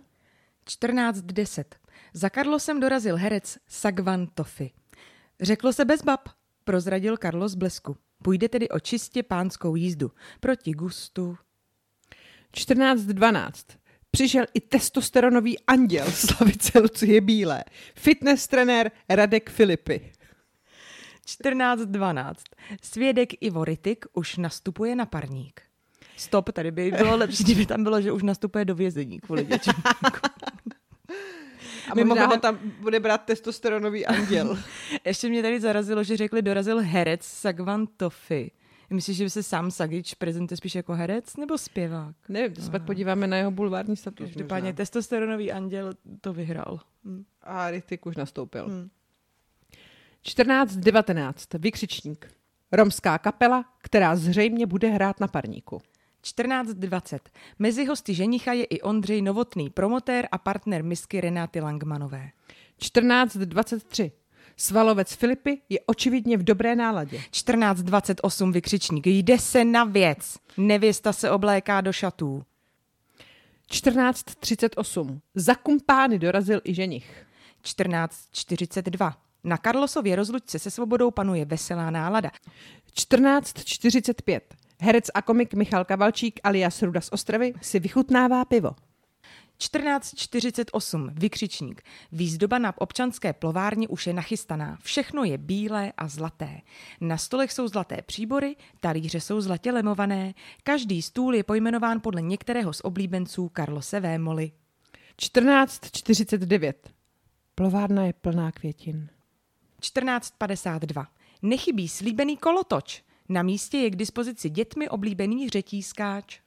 14.10. 0.67 1.65
Za 2.13 2.31
Carlosem 2.31 2.81
dorazil 2.81 3.17
herec 3.17 3.59
Sagvan 3.69 4.27
Tofi. 4.35 4.71
Řeklo 5.41 5.73
se 5.73 5.85
bez 5.85 6.03
bab, 6.03 6.29
prozradil 6.65 7.17
Carlos 7.17 7.55
Blesku. 7.55 7.97
Půjde 8.23 8.49
tedy 8.49 8.69
o 8.69 8.81
čistě 8.81 9.23
pánskou 9.23 9.77
jízdu. 9.77 10.11
Proti 10.41 10.73
gustu. 10.73 11.37
14.12. 12.55 13.53
Přišel 14.17 14.45
i 14.55 14.61
testosteronový 14.61 15.61
anděl 15.61 16.07
Slavice 16.11 16.79
Lucie 16.79 17.21
Bílé. 17.21 17.65
Fitness 17.95 18.49
trenér 18.49 18.91
Radek 19.09 19.51
Filipy. 19.51 20.13
14.12. 21.27 22.35
Svědek 22.83 23.29
Ivo 23.41 23.65
Ritik 23.65 24.05
už 24.13 24.37
nastupuje 24.37 24.97
na 24.97 25.07
parník. 25.07 25.63
Stop, 26.17 26.53
tady 26.53 26.71
by 26.71 26.91
bylo 26.91 27.17
lepší, 27.17 27.45
kdyby 27.45 27.67
tam 27.67 27.83
bylo, 27.83 28.01
že 28.01 28.13
už 28.13 28.23
nastupuje 28.23 28.65
do 28.65 28.75
vězení 28.75 29.21
kvůli. 29.21 29.49
A 31.91 32.05
možná 32.05 32.27
ho 32.27 32.37
tam 32.37 32.59
bude 32.81 33.01
brát 33.01 33.25
testosteronový 33.25 34.07
anděl. 34.07 34.59
Ještě 35.05 35.29
mě 35.29 35.43
tady 35.43 35.61
zarazilo, 35.61 36.05
že 36.05 36.17
řekli, 36.17 36.43
dorazil 36.43 36.81
herec 36.81 37.25
Sagvan 37.25 37.87
Tofi. 37.97 38.51
Myslíš, 38.93 39.17
že 39.17 39.25
by 39.25 39.31
se 39.31 39.43
sám 39.43 39.71
Sagič 39.71 40.15
prezentuje 40.15 40.57
spíš 40.57 40.75
jako 40.75 40.95
herec 40.95 41.37
nebo 41.37 41.59
zpěvák? 41.59 42.17
Nevím, 42.29 42.55
to 42.55 42.63
se 42.63 42.71
pak 42.71 42.85
podíváme 42.85 43.27
na 43.27 43.37
jeho 43.37 43.51
bulvární 43.51 43.97
status. 43.97 44.27
Každopádně 44.27 44.73
testosteronový 44.73 45.53
anděl 45.53 45.93
to 46.21 46.33
vyhrál. 46.33 46.81
Hm. 47.05 47.25
A 47.43 47.71
Rytik 47.71 48.07
už 48.07 48.17
nastoupil. 48.17 48.69
Hm. 48.69 48.89
14.19. 50.25 51.59
Vykřičník. 51.59 52.31
Romská 52.73 53.19
kapela, 53.19 53.65
která 53.79 54.17
zřejmě 54.17 54.67
bude 54.67 54.89
hrát 54.89 55.21
na 55.21 55.29
parníku. 55.29 55.83
14.20. 56.25 57.19
Mezi 57.59 57.85
hosty 57.85 58.15
ženicha 58.15 58.53
je 58.53 58.65
i 58.65 58.81
Ondřej 58.81 59.23
Novotný, 59.23 59.71
promotér 59.71 60.29
a 60.33 60.39
partner 60.39 60.85
misky 60.85 61.21
Renáty 61.21 61.61
Langmanové. 61.61 62.31
14.23. 62.81 64.13
Svalovec 64.63 65.15
Filipy 65.15 65.59
je 65.69 65.81
očividně 65.87 66.37
v 66.37 66.43
dobré 66.43 66.77
náladě. 66.77 67.19
14.28 67.31 68.53
vykřičník. 68.53 69.07
Jde 69.07 69.39
se 69.39 69.65
na 69.65 69.85
věc. 69.85 70.39
Nevěsta 70.57 71.13
se 71.13 71.31
obléká 71.31 71.81
do 71.81 71.93
šatů. 71.93 72.45
14.38. 73.71 75.21
Za 75.35 75.55
kumpány 75.55 76.19
dorazil 76.19 76.61
i 76.65 76.75
ženich. 76.75 77.27
14.42. 77.65 79.13
Na 79.45 79.57
Karlosově 79.57 80.17
rozlučce 80.17 80.59
se 80.59 80.71
svobodou 80.71 81.11
panuje 81.11 81.45
veselá 81.45 81.91
nálada. 81.91 82.31
14.45. 82.97 84.41
Herec 84.81 85.11
a 85.15 85.23
komik 85.23 85.55
Michal 85.55 85.85
Kavalčík 85.85 86.41
alias 86.45 86.83
Ruda 86.83 87.01
z 87.01 87.09
Ostravy 87.13 87.55
si 87.61 87.81
vychutnává 87.81 88.45
pivo. 88.45 88.71
1448, 89.59 91.11
vykřičník. 91.13 91.83
Výzdoba 92.13 92.59
na 92.59 92.81
občanské 92.81 93.33
plovárně 93.33 93.89
už 93.89 94.07
je 94.07 94.13
nachystaná. 94.13 94.79
Všechno 94.83 95.25
je 95.25 95.39
bílé 95.39 95.93
a 95.97 96.09
zlaté. 96.09 96.61
Na 97.01 97.17
stolech 97.17 97.53
jsou 97.53 97.69
zlaté 97.69 98.03
příbory, 98.03 98.57
talíře 98.81 99.21
jsou 99.21 99.41
zlatě 99.41 99.73
lemované. 99.73 100.35
Každý 100.63 101.03
stůl 101.03 101.35
je 101.35 101.45
pojmenován 101.45 102.01
podle 102.01 102.23
některého 102.23 102.73
z 102.73 102.81
oblíbenců 102.85 103.49
Karlose 103.49 104.01
Vémoly. 104.01 104.53
1449. 105.17 106.91
Plovárna 107.55 108.05
je 108.05 108.13
plná 108.13 108.53
květin. 108.53 109.09
1452. 109.81 111.07
Nechybí 111.43 111.89
slíbený 111.89 112.37
kolotoč. 112.37 113.03
Na 113.29 113.43
místě 113.43 113.79
je 113.79 113.91
k 113.91 113.97
dispozici 113.97 114.51
dětmi 114.51 114.89
oblíbený 114.89 115.49
řetískáč. 115.49 116.41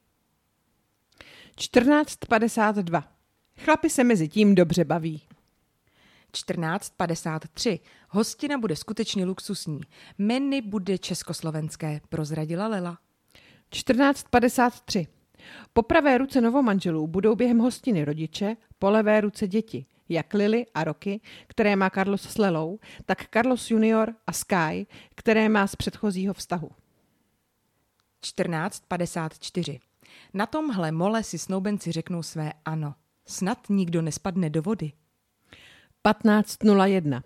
14.52. 1.59 3.03
Chlapi 3.57 3.89
se 3.89 4.03
mezi 4.03 4.27
tím 4.27 4.55
dobře 4.55 4.83
baví. 4.83 5.21
14.53. 6.33 7.79
Hostina 8.09 8.57
bude 8.57 8.75
skutečně 8.75 9.25
luxusní. 9.25 9.81
Meny 10.17 10.61
bude 10.61 10.97
československé, 10.97 12.01
prozradila 12.09 12.67
Lela. 12.67 12.97
14.53. 13.71 15.07
Po 15.73 15.81
pravé 15.81 16.17
ruce 16.17 16.41
novomanželů 16.41 17.07
budou 17.07 17.35
během 17.35 17.59
hostiny 17.59 18.05
rodiče, 18.05 18.57
po 18.79 18.89
levé 18.89 19.21
ruce 19.21 19.47
děti, 19.47 19.85
jak 20.09 20.33
Lily 20.33 20.65
a 20.73 20.83
Roky, 20.83 21.21
které 21.47 21.75
má 21.75 21.89
Carlos 21.89 22.21
s 22.21 22.37
Lelou, 22.37 22.79
tak 23.05 23.29
Carlos 23.33 23.71
Junior 23.71 24.13
a 24.27 24.31
Sky, 24.31 24.87
které 25.15 25.49
má 25.49 25.67
z 25.67 25.75
předchozího 25.75 26.33
vztahu. 26.33 26.69
14.54. 28.23 29.79
Na 30.33 30.45
tomhle 30.45 30.91
mole 30.91 31.23
si 31.23 31.37
snoubenci 31.37 31.91
řeknou 31.91 32.23
své 32.23 32.53
ano. 32.65 32.95
Snad 33.27 33.57
nikdo 33.69 34.01
nespadne 34.01 34.49
do 34.49 34.61
vody. 34.61 34.91
15.01. 36.05 37.21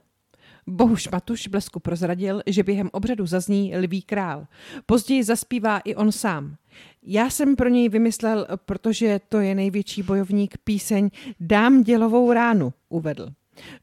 Bohuš 0.68 1.10
Matuš 1.12 1.48
blesku 1.48 1.80
prozradil, 1.80 2.42
že 2.48 2.64
během 2.64 2.90
obřadu 2.94 3.26
zazní 3.26 3.78
Lví 3.78 4.02
král. 4.02 4.48
Později 4.86 5.24
zaspívá 5.24 5.80
i 5.80 5.96
on 5.96 6.12
sám. 6.12 6.56
Já 7.04 7.30
jsem 7.30 7.56
pro 7.56 7.70
něj 7.70 7.90
vymyslel, 7.90 8.48
protože 8.66 9.20
to 9.30 9.40
je 9.40 9.56
největší 9.56 10.04
bojovník 10.04 10.58
píseň 10.64 11.10
Dám 11.40 11.84
dělovou 11.84 12.34
ránu, 12.34 12.74
uvedl. 12.90 13.30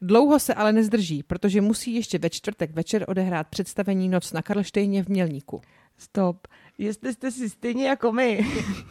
Dlouho 0.01 0.39
se 0.39 0.53
ale 0.53 0.73
nezdrží, 0.73 1.23
protože 1.23 1.61
musí 1.61 1.95
ještě 1.95 2.19
ve 2.19 2.29
čtvrtek 2.29 2.71
večer 2.71 3.05
odehrát 3.07 3.47
představení 3.47 4.09
Noc 4.09 4.33
na 4.33 4.41
Karlštejně 4.41 5.03
v 5.03 5.07
Mělníku. 5.07 5.61
Stop 5.97 6.47
jestli 6.77 7.13
jste 7.13 7.31
si 7.31 7.49
stejně 7.49 7.87
jako 7.87 8.11
my. 8.11 8.47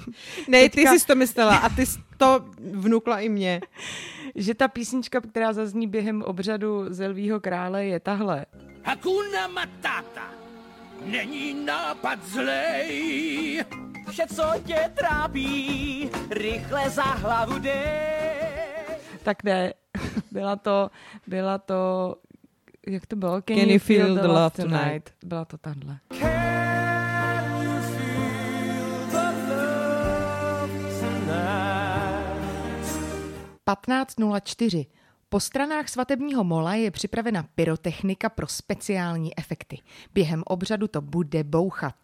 ne, 0.48 0.68
Teďka... 0.68 0.90
ty 0.90 0.98
jsi 1.00 1.06
to 1.06 1.14
myslela 1.14 1.56
a 1.56 1.68
ty 1.68 1.86
jsi 1.86 1.98
to 2.16 2.44
vnukla 2.58 3.20
i 3.20 3.28
mě. 3.28 3.60
že 4.34 4.54
ta 4.54 4.68
písnička, 4.68 5.20
která 5.20 5.52
zazní 5.52 5.86
během 5.86 6.22
obřadu 6.22 6.84
Zelvího 6.88 7.40
krále, 7.40 7.84
je 7.84 8.00
tahle. 8.00 8.46
Hakuna 8.82 9.48
Matata, 9.48 10.30
není 11.04 11.54
nápad 11.64 12.26
zlej. 12.26 13.64
Vše, 14.10 14.26
co 14.34 14.42
tě 14.66 14.90
trápí, 14.94 16.10
rychle 16.30 16.90
za 16.90 17.02
hlavu 17.02 17.58
dej. 17.58 18.56
Tak 19.22 19.44
ne, 19.44 19.74
byla 20.30 20.56
to, 20.56 20.90
byla 21.26 21.58
to, 21.58 22.14
jak 22.86 23.06
to 23.06 23.16
bylo? 23.16 23.42
Can, 23.42 23.56
Can 23.56 23.70
you 23.70 23.78
feel, 23.78 24.06
feel 24.06 24.14
the 24.14 24.26
love 24.26 24.50
tonight? 24.50 24.82
tonight? 24.82 25.12
Byla 25.24 25.44
to 25.44 25.58
tahle. 25.58 25.98
15.04. 33.68 34.86
Po 35.28 35.40
stranách 35.40 35.88
svatebního 35.88 36.44
mola 36.44 36.74
je 36.74 36.90
připravena 36.90 37.48
pyrotechnika 37.54 38.28
pro 38.28 38.46
speciální 38.46 39.38
efekty. 39.38 39.78
Během 40.14 40.42
obřadu 40.46 40.88
to 40.88 41.00
bude 41.00 41.44
bouchat. 41.44 41.94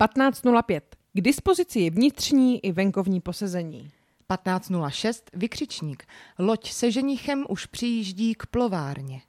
15.05. 0.00 0.80
K 1.12 1.20
dispozici 1.20 1.80
je 1.80 1.90
vnitřní 1.90 2.64
i 2.64 2.72
venkovní 2.72 3.20
posezení. 3.20 3.90
15.06. 4.30 5.22
Vykřičník. 5.32 6.04
Loď 6.38 6.72
se 6.72 6.90
ženichem 6.90 7.44
už 7.48 7.66
přijíždí 7.66 8.34
k 8.34 8.46
plovárně. 8.46 9.20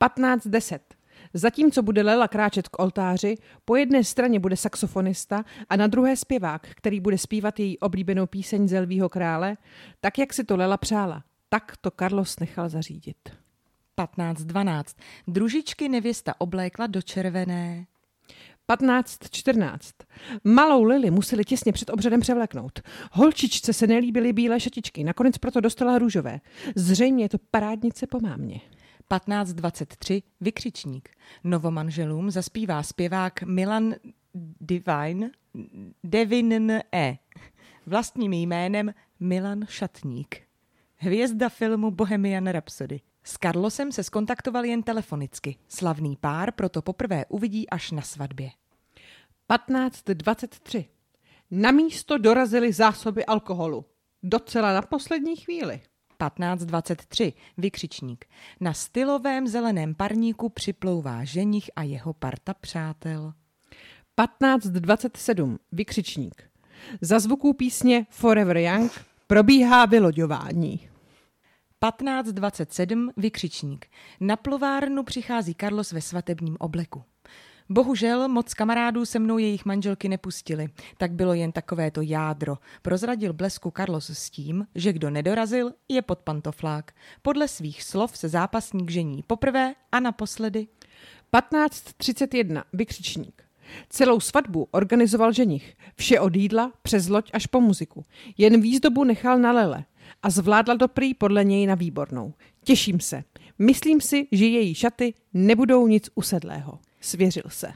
15.10. 0.00 0.78
Zatímco 1.34 1.82
bude 1.82 2.02
Lela 2.02 2.28
kráčet 2.28 2.68
k 2.68 2.78
oltáři, 2.82 3.36
po 3.64 3.76
jedné 3.76 4.04
straně 4.04 4.40
bude 4.40 4.56
saxofonista 4.56 5.44
a 5.68 5.76
na 5.76 5.86
druhé 5.86 6.16
zpěvák, 6.16 6.66
který 6.70 7.00
bude 7.00 7.18
zpívat 7.18 7.60
její 7.60 7.78
oblíbenou 7.78 8.26
píseň 8.26 8.68
Zelvího 8.68 9.08
krále, 9.08 9.56
tak 10.00 10.18
jak 10.18 10.34
si 10.34 10.44
to 10.44 10.56
Lela 10.56 10.76
přála. 10.76 11.24
Tak 11.48 11.76
to 11.80 11.90
Carlos 11.90 12.40
nechal 12.40 12.68
zařídit. 12.68 13.16
15.12. 13.98 14.84
Družičky 15.28 15.88
nevěsta 15.88 16.34
oblékla 16.38 16.86
do 16.86 17.02
červené. 17.02 17.86
15.14. 18.68 19.78
Malou 20.44 20.82
Lily 20.82 21.10
museli 21.10 21.44
těsně 21.44 21.72
před 21.72 21.90
obřadem 21.90 22.20
převléknout. 22.20 22.80
Holčičce 23.12 23.72
se 23.72 23.86
nelíbily 23.86 24.32
bílé 24.32 24.60
šatičky, 24.60 25.04
nakonec 25.04 25.38
proto 25.38 25.60
dostala 25.60 25.98
růžové. 25.98 26.40
Zřejmě 26.76 27.24
je 27.24 27.28
to 27.28 27.38
parádnice 27.50 28.06
po 28.06 28.20
mámě. 28.20 28.60
15.23. 29.10 30.22
Vykřičník. 30.40 31.08
Novomanželům 31.44 32.30
zaspívá 32.30 32.82
zpěvák 32.82 33.42
Milan 33.42 33.94
Divine, 34.60 35.30
Devin 36.04 36.80
E. 36.94 37.18
Vlastním 37.86 38.32
jménem 38.32 38.94
Milan 39.20 39.66
Šatník. 39.68 40.36
Hvězda 40.96 41.48
filmu 41.48 41.90
Bohemian 41.90 42.46
Rhapsody. 42.46 43.00
S 43.22 43.38
Carlosem 43.38 43.92
se 43.92 44.02
skontaktoval 44.02 44.64
jen 44.64 44.82
telefonicky. 44.82 45.56
Slavný 45.68 46.16
pár 46.16 46.52
proto 46.52 46.82
poprvé 46.82 47.24
uvidí 47.28 47.70
až 47.70 47.90
na 47.90 48.02
svatbě. 48.02 48.50
15.23. 49.50 50.84
Na 51.50 51.70
místo 51.70 52.18
dorazily 52.18 52.72
zásoby 52.72 53.24
alkoholu. 53.24 53.84
Docela 54.22 54.72
na 54.72 54.82
poslední 54.82 55.36
chvíli. 55.36 55.80
15.23. 56.20 57.32
Vykřičník. 57.56 58.24
Na 58.60 58.72
stylovém 58.72 59.48
zeleném 59.48 59.94
parníku 59.94 60.48
připlouvá 60.48 61.24
ženich 61.24 61.70
a 61.76 61.82
jeho 61.82 62.12
parta 62.12 62.54
přátel. 62.54 63.32
15.27. 64.18 65.58
Vykřičník. 65.72 66.42
Za 67.00 67.18
zvuků 67.18 67.52
písně 67.52 68.06
Forever 68.10 68.56
Young 68.56 69.04
probíhá 69.26 69.86
vyloďování. 69.86 70.88
15.27. 71.82 73.10
Vykřičník. 73.16 73.86
Na 74.20 74.36
plovárnu 74.36 75.02
přichází 75.02 75.54
Carlos 75.54 75.92
ve 75.92 76.00
svatebním 76.00 76.56
obleku. 76.60 77.02
Bohužel 77.70 78.28
moc 78.28 78.54
kamarádů 78.54 79.04
se 79.04 79.18
mnou 79.18 79.38
jejich 79.38 79.64
manželky 79.64 80.08
nepustili, 80.08 80.68
tak 80.96 81.12
bylo 81.12 81.34
jen 81.34 81.52
takovéto 81.52 82.00
jádro. 82.02 82.58
Prozradil 82.82 83.32
blesku 83.32 83.72
Carlos 83.76 84.10
s 84.10 84.30
tím, 84.30 84.66
že 84.74 84.92
kdo 84.92 85.10
nedorazil, 85.10 85.72
je 85.88 86.02
pod 86.02 86.18
pantoflák. 86.18 86.92
Podle 87.22 87.48
svých 87.48 87.82
slov 87.82 88.18
se 88.18 88.28
zápasník 88.28 88.90
žení 88.90 89.22
poprvé 89.22 89.74
a 89.92 90.00
naposledy. 90.00 90.66
15.31. 91.32 92.62
Vykřičník. 92.72 93.42
Celou 93.88 94.20
svatbu 94.20 94.68
organizoval 94.70 95.32
ženich. 95.32 95.76
Vše 95.96 96.20
od 96.20 96.36
jídla 96.36 96.72
přes 96.82 97.08
loď 97.08 97.30
až 97.32 97.46
po 97.46 97.60
muziku. 97.60 98.04
Jen 98.38 98.60
výzdobu 98.60 99.04
nechal 99.04 99.38
na 99.38 99.52
lele 99.52 99.84
a 100.22 100.30
zvládla 100.30 100.76
to 100.76 100.88
prý 100.88 101.14
podle 101.14 101.44
něj 101.44 101.66
na 101.66 101.74
výbornou. 101.74 102.34
Těším 102.64 103.00
se. 103.00 103.24
Myslím 103.58 104.00
si, 104.00 104.26
že 104.32 104.46
její 104.46 104.74
šaty 104.74 105.14
nebudou 105.34 105.86
nic 105.86 106.10
usedlého. 106.14 106.78
Svěřil 107.00 107.42
se. 107.48 107.72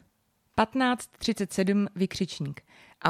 15.37 0.58 1.86
vykřičník. 1.96 2.60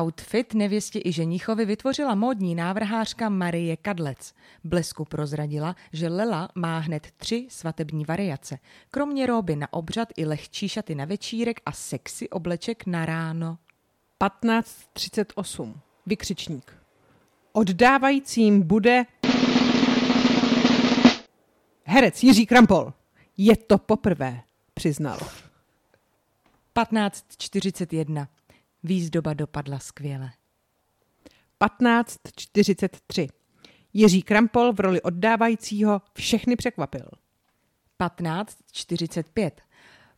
Outfit 0.00 0.54
nevěstě 0.54 1.00
i 1.04 1.12
ženichovi 1.12 1.64
vytvořila 1.64 2.14
módní 2.14 2.54
návrhářka 2.54 3.28
Marie 3.28 3.76
Kadlec. 3.76 4.34
Blesku 4.64 5.04
prozradila, 5.04 5.76
že 5.92 6.08
Lela 6.08 6.48
má 6.54 6.78
hned 6.78 7.08
tři 7.16 7.46
svatební 7.50 8.04
variace. 8.04 8.58
Kromě 8.90 9.26
róby 9.26 9.56
na 9.56 9.72
obřad 9.72 10.08
i 10.16 10.24
lehčí 10.24 10.68
šaty 10.68 10.94
na 10.94 11.04
večírek 11.04 11.60
a 11.66 11.72
sexy 11.72 12.28
obleček 12.28 12.86
na 12.86 13.06
ráno. 13.06 13.58
15.38 14.20 15.74
Vykřičník. 16.06 16.76
Oddávajícím 17.52 18.62
bude 18.62 19.04
herec 21.84 22.22
Jiří 22.22 22.46
Krampol. 22.46 22.92
Je 23.36 23.56
to 23.56 23.78
poprvé, 23.78 24.40
přiznal. 24.74 25.18
15.41. 26.76 28.26
Výzdoba 28.82 29.34
dopadla 29.34 29.78
skvěle. 29.78 30.30
15.43. 31.60 33.28
Jiří 33.92 34.22
Krampol 34.22 34.72
v 34.72 34.80
roli 34.80 35.02
oddávajícího 35.02 36.02
všechny 36.14 36.56
překvapil. 36.56 37.08
15.45. 38.00 39.50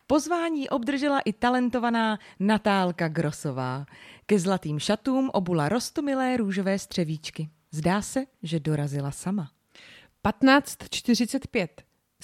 Pozvání 0.07 0.69
obdržela 0.69 1.19
i 1.19 1.33
talentovaná 1.33 2.19
Natálka 2.39 3.07
Grosová. 3.07 3.85
Ke 4.25 4.39
zlatým 4.39 4.79
šatům 4.79 5.29
obula 5.33 5.69
rostomilé 5.69 6.37
růžové 6.37 6.79
střevíčky. 6.79 7.49
Zdá 7.71 8.01
se, 8.01 8.25
že 8.43 8.59
dorazila 8.59 9.11
sama. 9.11 9.51
15.45. 10.25 11.67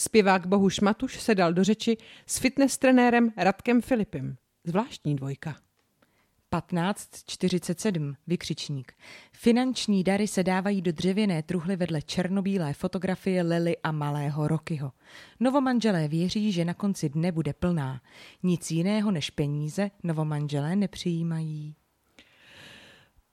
Zpěvák 0.02 0.48
Bohuš 0.48 0.80
Matuš 0.80 1.20
se 1.20 1.36
dal 1.36 1.54
do 1.54 1.64
řeči 1.64 1.98
s 2.26 2.40
fitness 2.40 2.78
trenérem 2.78 3.32
Radkem 3.38 3.82
Filipem. 3.82 4.36
Zvláštní 4.64 5.16
dvojka. 5.16 5.52
1547, 5.52 8.16
vykřičník. 8.28 8.94
Finanční 9.32 10.04
dary 10.04 10.28
se 10.28 10.44
dávají 10.44 10.82
do 10.82 10.92
dřevěné 10.92 11.44
truhly 11.44 11.76
vedle 11.76 12.02
černobílé 12.02 12.74
fotografie 12.74 13.44
Lily 13.44 13.78
a 13.84 13.92
malého 13.92 14.48
Rokyho. 14.48 14.92
Novomanželé 15.40 16.08
věří, 16.08 16.52
že 16.52 16.66
na 16.66 16.74
konci 16.74 17.10
dne 17.10 17.32
bude 17.32 17.54
plná. 17.54 18.02
Nic 18.44 18.72
jiného 18.72 19.12
než 19.12 19.30
peníze 19.30 19.92
novomanželé 20.04 20.76
nepřijímají. 20.76 21.76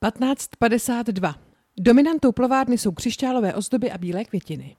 1552. 0.04 1.34
Dominantou 1.78 2.32
plovárny 2.32 2.78
jsou 2.78 2.92
křišťálové 2.92 3.54
ozdoby 3.54 3.92
a 3.92 3.98
bílé 3.98 4.24
květiny. 4.24 4.76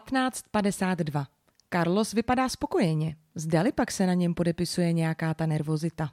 1552. 0.00 1.26
Carlos 1.72 2.12
vypadá 2.12 2.48
spokojeně. 2.48 3.16
Zdali 3.34 3.72
pak 3.72 3.90
se 3.90 4.06
na 4.06 4.14
něm 4.14 4.34
podepisuje 4.34 4.92
nějaká 4.92 5.34
ta 5.34 5.46
nervozita. 5.46 6.12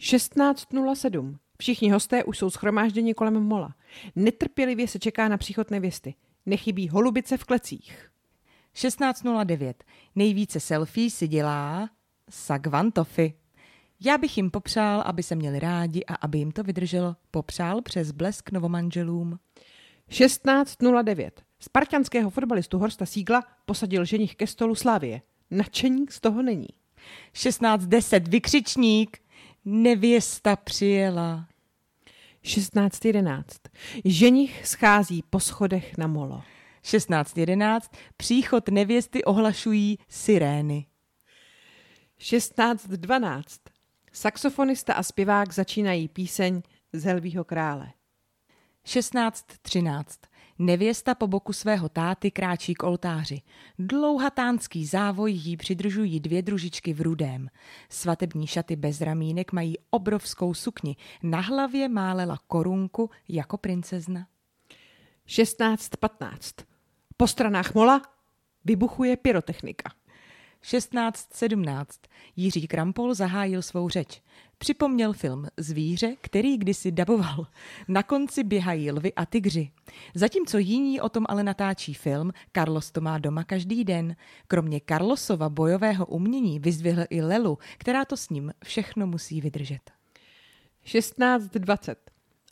16.07. 0.00 1.36
Všichni 1.60 1.90
hosté 1.90 2.24
už 2.24 2.38
jsou 2.38 2.50
schromážděni 2.50 3.14
kolem 3.14 3.34
mola. 3.34 3.74
Netrpělivě 4.16 4.88
se 4.88 4.98
čeká 4.98 5.28
na 5.28 5.36
příchod 5.36 5.70
nevěsty. 5.70 6.14
Nechybí 6.46 6.88
holubice 6.88 7.36
v 7.36 7.44
klecích. 7.44 8.10
16.09. 8.74 9.74
Nejvíce 10.14 10.60
selfie 10.60 11.10
si 11.10 11.28
dělá 11.28 11.90
Sagvantofy. 12.30 13.34
Já 14.00 14.18
bych 14.18 14.36
jim 14.36 14.50
popřál, 14.50 15.02
aby 15.06 15.22
se 15.22 15.34
měli 15.34 15.58
rádi 15.58 16.04
a 16.04 16.14
aby 16.14 16.38
jim 16.38 16.52
to 16.52 16.62
vydrželo. 16.62 17.16
Popřál 17.30 17.82
přes 17.82 18.12
blesk 18.12 18.52
novomanželům. 18.52 19.38
16.09. 20.10 21.30
Spartanského 21.64 22.30
fotbalistu 22.30 22.78
Horsta 22.78 23.06
Sígla 23.06 23.42
posadil 23.66 24.04
ženich 24.04 24.36
ke 24.36 24.46
stolu 24.46 24.74
Slávie. 24.74 25.22
Načeník 25.50 26.12
z 26.12 26.20
toho 26.20 26.42
není. 26.42 26.68
16.10. 27.34 28.28
Vykřičník. 28.28 29.18
Nevěsta 29.64 30.56
přijela. 30.56 31.48
16.11. 32.44 33.44
Ženich 34.04 34.66
schází 34.66 35.22
po 35.30 35.40
schodech 35.40 35.98
na 35.98 36.06
molo. 36.06 36.42
16.11. 36.84 37.80
Příchod 38.16 38.68
nevěsty 38.68 39.24
ohlašují 39.24 39.98
sirény. 40.08 40.86
16.12. 42.20 43.42
Saxofonista 44.12 44.94
a 44.94 45.02
zpěvák 45.02 45.52
začínají 45.52 46.08
píseň 46.08 46.62
z 46.92 47.04
Helvího 47.04 47.44
krále. 47.44 47.92
16.13. 48.86 50.04
Nevěsta 50.58 51.14
po 51.14 51.26
boku 51.26 51.52
svého 51.52 51.88
táty 51.88 52.30
kráčí 52.30 52.74
k 52.74 52.82
oltáři. 52.82 53.42
Dlouhatánský 53.78 54.86
závoj 54.86 55.32
jí 55.32 55.56
přidržují 55.56 56.20
dvě 56.20 56.42
družičky 56.42 56.92
v 56.92 57.00
rudém. 57.00 57.48
Svatební 57.88 58.46
šaty 58.46 58.76
bez 58.76 59.00
ramínek 59.00 59.52
mají 59.52 59.76
obrovskou 59.90 60.54
sukni. 60.54 60.96
Na 61.22 61.40
hlavě 61.40 61.88
málela 61.88 62.38
korunku 62.46 63.10
jako 63.28 63.58
princezna. 63.58 64.26
16.15. 65.26 66.64
Po 67.16 67.26
stranách 67.26 67.74
mola 67.74 68.02
vybuchuje 68.64 69.16
pyrotechnika. 69.16 69.92
16.17. 70.64 71.84
Jiří 72.36 72.66
Krampol 72.66 73.14
zahájil 73.14 73.62
svou 73.62 73.88
řeč. 73.88 74.22
Připomněl 74.58 75.12
film 75.12 75.46
Zvíře, 75.56 76.16
který 76.20 76.58
kdysi 76.58 76.92
daboval. 76.92 77.46
Na 77.88 78.02
konci 78.02 78.44
běhají 78.44 78.90
lvy 78.90 79.14
a 79.14 79.26
tygři. 79.26 79.70
Zatímco 80.14 80.58
jiní 80.58 81.00
o 81.00 81.08
tom 81.08 81.24
ale 81.28 81.42
natáčí 81.42 81.94
film, 81.94 82.32
Carlos 82.52 82.90
to 82.90 83.00
má 83.00 83.18
doma 83.18 83.44
každý 83.44 83.84
den. 83.84 84.16
Kromě 84.48 84.80
Carlosova 84.88 85.48
bojového 85.48 86.06
umění 86.06 86.58
vyzvihl 86.58 87.04
i 87.10 87.22
Lelu, 87.22 87.58
která 87.78 88.04
to 88.04 88.16
s 88.16 88.28
ním 88.28 88.52
všechno 88.64 89.06
musí 89.06 89.40
vydržet. 89.40 89.90
16.20. 90.86 91.94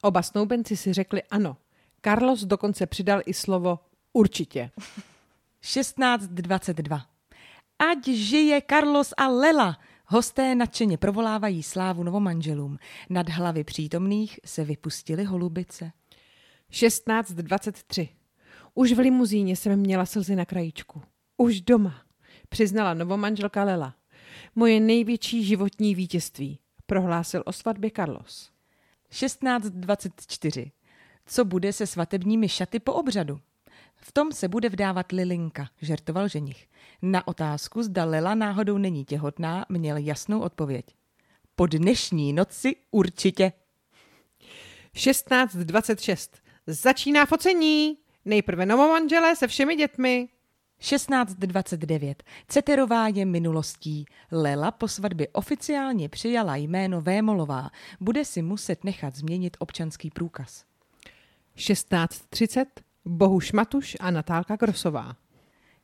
Oba 0.02 0.22
snoubenci 0.22 0.76
si 0.76 0.92
řekli 0.92 1.22
ano. 1.22 1.56
Carlos 2.04 2.44
dokonce 2.44 2.86
přidal 2.86 3.20
i 3.26 3.34
slovo 3.34 3.78
určitě. 4.12 4.70
16.22. 5.62 7.00
Ať 7.80 8.08
žije 8.08 8.62
Carlos 8.70 9.14
a 9.16 9.28
Lela! 9.28 9.78
Hosté 10.06 10.54
nadšeně 10.54 10.98
provolávají 10.98 11.62
slávu 11.62 12.02
novomanželům. 12.02 12.78
Nad 13.10 13.28
hlavy 13.28 13.64
přítomných 13.64 14.40
se 14.44 14.64
vypustily 14.64 15.24
holubice. 15.24 15.92
16.23. 16.72 18.08
Už 18.74 18.92
v 18.92 18.98
limuzíně 18.98 19.56
jsem 19.56 19.80
měla 19.80 20.06
slzy 20.06 20.36
na 20.36 20.44
krajíčku. 20.44 21.02
Už 21.36 21.60
doma, 21.60 22.02
přiznala 22.48 22.94
novomanželka 22.94 23.64
Lela. 23.64 23.94
Moje 24.54 24.80
největší 24.80 25.44
životní 25.44 25.94
vítězství, 25.94 26.58
prohlásil 26.86 27.42
o 27.46 27.52
svatbě 27.52 27.90
Carlos. 27.96 28.50
16.24. 29.12 30.70
Co 31.26 31.44
bude 31.44 31.72
se 31.72 31.86
svatebními 31.86 32.48
šaty 32.48 32.80
po 32.80 32.92
obřadu? 32.92 33.40
V 34.02 34.12
tom 34.12 34.32
se 34.32 34.48
bude 34.48 34.68
vdávat 34.68 35.12
Lilinka, 35.12 35.68
žertoval 35.82 36.28
ženich. 36.28 36.68
Na 37.02 37.28
otázku, 37.28 37.82
zda 37.82 38.04
Lela 38.04 38.34
náhodou 38.34 38.78
není 38.78 39.04
těhotná, 39.04 39.66
měl 39.68 39.96
jasnou 39.96 40.40
odpověď. 40.40 40.86
Po 41.56 41.66
dnešní 41.66 42.32
noci 42.32 42.76
určitě. 42.90 43.52
16.26. 44.94 46.30
Začíná 46.66 47.26
focení. 47.26 47.98
Nejprve 48.24 48.66
novomanželé 48.66 49.36
se 49.36 49.46
všemi 49.46 49.76
dětmi. 49.76 50.28
16.29. 50.80 52.14
Ceterová 52.48 53.08
je 53.08 53.24
minulostí. 53.24 54.06
Lela 54.32 54.70
po 54.70 54.88
svatbě 54.88 55.28
oficiálně 55.28 56.08
přijala 56.08 56.56
jméno 56.56 57.00
Vémolová. 57.00 57.70
Bude 58.00 58.24
si 58.24 58.42
muset 58.42 58.84
nechat 58.84 59.16
změnit 59.16 59.56
občanský 59.60 60.10
průkaz. 60.10 60.64
16.30. 61.56 62.66
Bohuš 63.04 63.52
Matuš 63.52 63.96
a 64.00 64.10
Natálka 64.10 64.56
Grosová. 64.56 65.16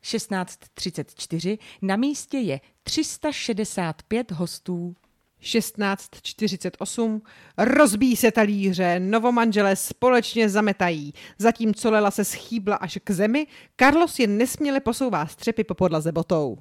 16.34. 0.03 1.57
Na 1.81 1.95
místě 1.95 2.37
je 2.37 2.59
365 2.83 4.31
hostů. 4.31 4.95
16.48. 5.41 7.21
Rozbíjí 7.57 8.15
se 8.15 8.31
talíře, 8.31 8.99
novomanželé 8.99 9.75
společně 9.75 10.49
zametají. 10.49 11.13
Zatímco 11.37 11.91
Lela 11.91 12.11
se 12.11 12.25
schýbla 12.25 12.75
až 12.75 12.99
k 13.03 13.11
zemi, 13.11 13.47
Carlos 13.79 14.19
je 14.19 14.27
nesměle 14.27 14.79
posouvá 14.79 15.27
střepy 15.27 15.63
po 15.63 15.73
podlaze 15.73 16.11
botou. 16.11 16.57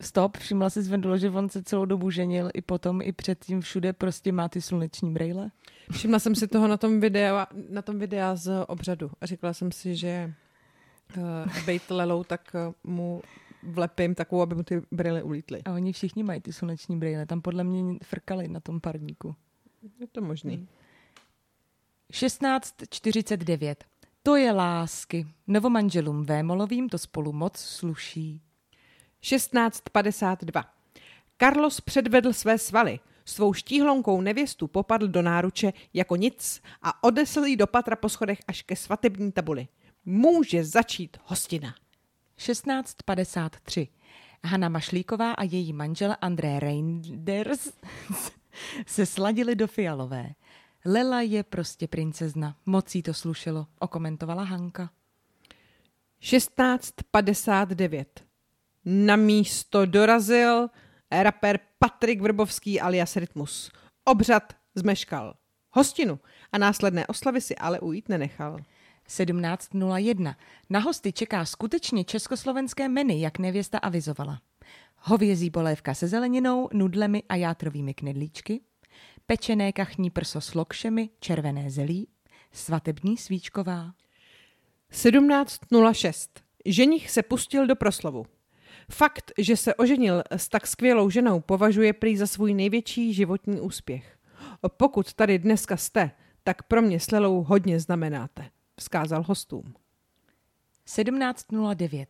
Stop, 0.00 0.36
všimla 0.36 0.70
si 0.70 0.82
Zvendula, 0.82 1.16
že 1.16 1.30
on 1.30 1.48
se 1.48 1.62
celou 1.62 1.84
dobu 1.84 2.10
ženil 2.10 2.50
i 2.54 2.62
potom, 2.62 3.02
i 3.02 3.12
předtím 3.12 3.60
všude 3.60 3.92
prostě 3.92 4.32
má 4.32 4.48
ty 4.48 4.60
sluneční 4.60 5.12
brejle? 5.12 5.50
Všimla 5.92 6.18
jsem 6.18 6.34
si 6.34 6.48
toho 6.48 6.68
na 6.68 6.76
tom 6.76 7.00
videu, 7.00 7.34
na 7.70 7.82
tom 7.82 7.98
videa 7.98 8.36
z 8.36 8.64
obřadu 8.68 9.10
a 9.20 9.26
říkala 9.26 9.52
jsem 9.52 9.72
si, 9.72 9.96
že 9.96 10.34
uh, 11.16 11.22
bejt 11.66 11.90
Lelou, 11.90 12.24
tak 12.24 12.56
uh, 12.68 12.92
mu 12.92 13.22
vlepím 13.62 14.14
takovou, 14.14 14.42
aby 14.42 14.54
mu 14.54 14.62
ty 14.62 14.82
brýle 14.92 15.22
ulítly. 15.22 15.62
A 15.64 15.72
oni 15.72 15.92
všichni 15.92 16.22
mají 16.22 16.40
ty 16.40 16.52
sluneční 16.52 16.98
brýle. 16.98 17.26
Tam 17.26 17.40
podle 17.40 17.64
mě 17.64 17.98
frkali 18.02 18.48
na 18.48 18.60
tom 18.60 18.80
parníku. 18.80 19.34
Je 20.00 20.06
to 20.06 20.20
možný. 20.20 20.56
Hmm. 20.56 20.66
16.49. 22.12 23.74
To 24.22 24.36
je 24.36 24.52
lásky. 24.52 25.26
Novomanželům 25.46 26.24
Vémolovým 26.24 26.88
to 26.88 26.98
spolu 26.98 27.32
moc 27.32 27.58
sluší. 27.58 28.40
16.52. 29.24 30.64
Carlos 31.38 31.80
předvedl 31.80 32.32
své 32.32 32.58
svaly. 32.58 33.00
Svou 33.24 33.52
štíhlonkou 33.52 34.20
nevěstu 34.20 34.66
popadl 34.66 35.08
do 35.08 35.22
náruče 35.22 35.72
jako 35.94 36.16
nic 36.16 36.62
a 36.82 37.04
odesl 37.04 37.44
ji 37.44 37.56
do 37.56 37.66
patra 37.66 37.96
po 37.96 38.08
schodech 38.08 38.38
až 38.48 38.62
ke 38.62 38.76
svatební 38.76 39.32
tabuli. 39.32 39.68
Může 40.04 40.64
začít 40.64 41.16
hostina. 41.24 41.74
1653. 42.36 43.88
Hanna 44.44 44.68
Mašlíková 44.68 45.32
a 45.32 45.42
její 45.42 45.72
manžel 45.72 46.16
André 46.20 46.60
Reinders 46.60 47.72
se 48.86 49.06
sladili 49.06 49.56
do 49.56 49.66
fialové. 49.66 50.30
Lela 50.84 51.20
je 51.20 51.42
prostě 51.42 51.88
princezna, 51.88 52.56
moc 52.66 52.94
jí 52.94 53.02
to 53.02 53.14
slušelo, 53.14 53.66
okomentovala 53.78 54.42
Hanka. 54.42 54.90
1659. 56.18 58.23
Na 58.84 59.16
místo 59.16 59.86
dorazil 59.86 60.68
rapper 61.10 61.60
Patrik 61.78 62.20
Vrbovský 62.20 62.80
alias 62.80 63.16
Rytmus. 63.16 63.70
Obřad 64.04 64.52
zmeškal 64.74 65.34
hostinu 65.74 66.20
a 66.52 66.58
následné 66.58 67.06
oslavy 67.06 67.40
si 67.40 67.56
ale 67.56 67.80
ujít 67.80 68.08
nenechal. 68.08 68.58
17.01. 69.08 70.34
Na 70.70 70.80
hosty 70.80 71.12
čeká 71.12 71.44
skutečně 71.44 72.04
československé 72.04 72.88
menu, 72.88 73.18
jak 73.18 73.38
nevěsta 73.38 73.78
avizovala. 73.78 74.40
Hovězí 74.96 75.50
polévka 75.50 75.94
se 75.94 76.08
zeleninou, 76.08 76.68
nudlemi 76.72 77.22
a 77.28 77.34
játrovými 77.34 77.94
knedlíčky, 77.94 78.60
pečené 79.26 79.72
kachní 79.72 80.10
prso 80.10 80.40
s 80.40 80.54
lokšemi, 80.54 81.10
červené 81.20 81.70
zelí, 81.70 82.08
svatební 82.52 83.16
svíčková. 83.16 83.92
17.06. 84.92 86.28
Ženich 86.66 87.10
se 87.10 87.22
pustil 87.22 87.66
do 87.66 87.76
proslovu. 87.76 88.26
Fakt, 88.90 89.32
že 89.38 89.56
se 89.56 89.74
oženil 89.74 90.22
s 90.30 90.48
tak 90.48 90.66
skvělou 90.66 91.10
ženou, 91.10 91.40
považuje 91.40 91.92
prý 91.92 92.16
za 92.16 92.26
svůj 92.26 92.54
největší 92.54 93.14
životní 93.14 93.60
úspěch. 93.60 94.18
Pokud 94.76 95.14
tady 95.14 95.38
dneska 95.38 95.76
jste, 95.76 96.10
tak 96.44 96.62
pro 96.62 96.82
mě 96.82 97.00
s 97.00 97.10
Lelou 97.10 97.42
hodně 97.42 97.80
znamenáte 97.80 98.50
vzkázal 98.76 99.22
hostům. 99.22 99.74
17.09. 100.88 102.06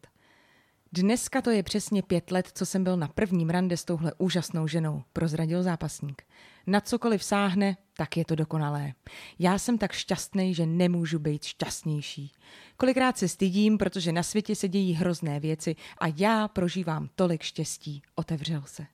Dneska 0.92 1.42
to 1.42 1.50
je 1.50 1.62
přesně 1.62 2.02
pět 2.02 2.30
let, 2.30 2.50
co 2.54 2.66
jsem 2.66 2.84
byl 2.84 2.96
na 2.96 3.08
prvním 3.08 3.50
rande 3.50 3.76
s 3.76 3.84
touhle 3.84 4.12
úžasnou 4.18 4.66
ženou, 4.66 5.02
prozradil 5.12 5.62
zápasník. 5.62 6.22
Na 6.66 6.80
cokoliv 6.80 7.24
sáhne, 7.24 7.76
tak 7.96 8.16
je 8.16 8.24
to 8.24 8.34
dokonalé. 8.34 8.92
Já 9.38 9.58
jsem 9.58 9.78
tak 9.78 9.92
šťastný, 9.92 10.54
že 10.54 10.66
nemůžu 10.66 11.18
být 11.18 11.44
šťastnější. 11.44 12.32
Kolikrát 12.76 13.18
se 13.18 13.28
stydím, 13.28 13.78
protože 13.78 14.12
na 14.12 14.22
světě 14.22 14.54
se 14.54 14.68
dějí 14.68 14.92
hrozné 14.92 15.40
věci 15.40 15.76
a 15.98 16.06
já 16.16 16.48
prožívám 16.48 17.08
tolik 17.14 17.42
štěstí, 17.42 18.02
otevřel 18.14 18.62
se. 18.66 18.86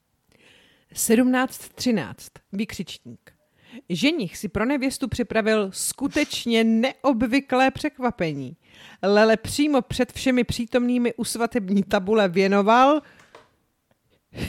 17.13. 0.94 2.14
Vykřičník. 2.52 3.32
Ženich 3.88 4.36
si 4.36 4.48
pro 4.48 4.64
nevěstu 4.64 5.08
připravil 5.08 5.70
skutečně 5.72 6.64
neobvyklé 6.64 7.70
překvapení. 7.70 8.56
Lele 9.02 9.36
přímo 9.36 9.82
před 9.82 10.12
všemi 10.12 10.44
přítomnými 10.44 11.14
u 11.14 11.24
svatební 11.24 11.82
tabule 11.82 12.28
věnoval 12.28 13.00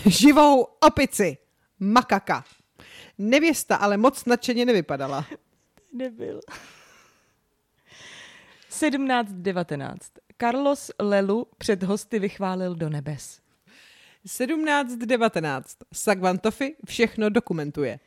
živou 0.05 0.67
opici, 0.79 1.37
makaka. 1.79 2.43
Nevěsta 3.21 3.75
ale 3.75 3.97
moc 3.97 4.25
nadšeně 4.25 4.65
nevypadala. 4.65 5.25
Nebyl. 5.93 6.39
17.19. 8.71 9.97
Carlos 10.41 10.91
Lelu 10.99 11.47
před 11.57 11.83
hosty 11.83 12.19
vychválil 12.19 12.75
do 12.75 12.89
nebes. 12.89 13.41
17.19. 14.25 15.63
Sagvantofi 15.93 16.75
všechno 16.85 17.29
dokumentuje. 17.29 17.99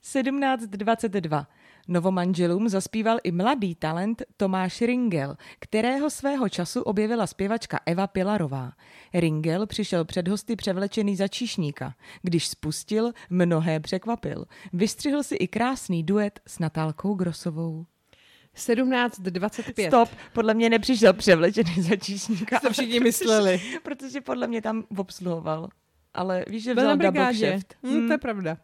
1722. 0.00 1.46
Novomanželům 1.88 2.68
zaspíval 2.68 3.18
i 3.24 3.32
mladý 3.32 3.74
talent 3.74 4.22
Tomáš 4.36 4.82
Ringel, 4.82 5.36
kterého 5.58 6.10
svého 6.10 6.48
času 6.48 6.82
objevila 6.82 7.26
zpěvačka 7.26 7.80
Eva 7.86 8.06
Pilarová. 8.06 8.72
Ringel 9.14 9.66
přišel 9.66 10.04
před 10.04 10.28
hosty 10.28 10.56
převlečený 10.56 11.16
za 11.16 11.28
číšníka. 11.28 11.94
Když 12.22 12.48
spustil, 12.48 13.12
mnohé 13.30 13.80
překvapil. 13.80 14.44
Vystřihl 14.72 15.22
si 15.22 15.34
i 15.34 15.48
krásný 15.48 16.02
duet 16.02 16.40
s 16.46 16.58
Natálkou 16.58 17.14
Grosovou. 17.14 17.86
17.25. 18.56 19.88
Stop, 19.88 20.08
podle 20.32 20.54
mě 20.54 20.70
nepřišel 20.70 21.12
převlečený 21.12 21.82
za 21.82 21.96
číšníka. 21.96 22.60
To 22.60 22.70
všichni 22.70 23.00
mysleli. 23.00 23.60
Protože 23.82 24.20
podle 24.20 24.46
mě 24.46 24.62
tam 24.62 24.84
obsluhoval. 24.96 25.68
Ale 26.14 26.44
víš, 26.48 26.62
že 26.62 26.74
vzal 26.74 26.96
double 26.96 27.34
shift. 27.34 27.74
Hmm, 27.82 27.92
to 27.92 27.98
je 27.98 28.08
hmm. 28.08 28.18
pravda. 28.18 28.56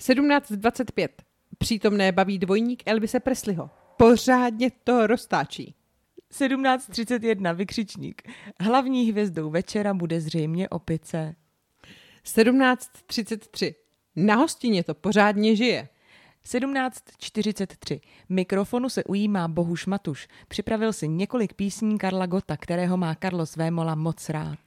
17.25. 0.00 1.08
Přítomné 1.62 2.12
baví 2.12 2.38
dvojník 2.38 2.82
Elvise 2.86 3.20
Presleyho. 3.20 3.70
Pořádně 3.96 4.70
to 4.84 5.06
roztáčí. 5.06 5.74
17.31. 6.32 7.54
Vykřičník. 7.54 8.22
Hlavní 8.60 9.10
hvězdou 9.10 9.50
večera 9.50 9.94
bude 9.94 10.20
zřejmě 10.20 10.68
opice. 10.68 11.34
17.33. 12.24 13.74
Na 14.16 14.34
hostině 14.34 14.84
to 14.84 14.94
pořádně 14.94 15.56
žije. 15.56 15.88
17.43. 16.46 18.00
Mikrofonu 18.28 18.88
se 18.88 19.04
ujímá 19.04 19.48
Bohuš 19.48 19.86
Matuš. 19.86 20.28
Připravil 20.48 20.92
si 20.92 21.08
několik 21.08 21.54
písní 21.54 21.98
Karla 21.98 22.26
Gota, 22.26 22.56
kterého 22.56 22.96
má 22.96 23.14
Carlos 23.14 23.56
Vémola 23.56 23.94
moc 23.94 24.28
rád. 24.28 24.58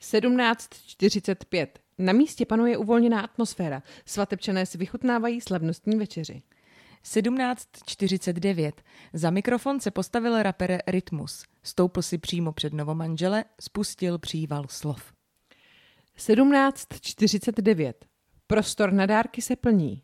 17.45. 0.00 1.66
Na 1.98 2.12
místě 2.12 2.46
panuje 2.46 2.76
uvolněná 2.76 3.20
atmosféra. 3.20 3.82
Svatebčané 4.06 4.66
si 4.66 4.78
vychutnávají 4.78 5.40
slavnostní 5.40 5.96
večeři. 5.96 6.42
17.49. 7.04 8.72
Za 9.12 9.30
mikrofon 9.30 9.80
se 9.80 9.90
postavil 9.90 10.42
rapper 10.42 10.82
Rytmus. 10.86 11.44
Stoupl 11.62 12.02
si 12.02 12.18
přímo 12.18 12.52
před 12.52 12.72
novomanžele, 12.72 13.44
spustil 13.60 14.18
příval 14.18 14.64
slov. 14.68 15.12
17.49. 16.18 17.92
Prostor 18.46 18.92
na 18.92 19.06
dárky 19.06 19.42
se 19.42 19.56
plní. 19.56 20.02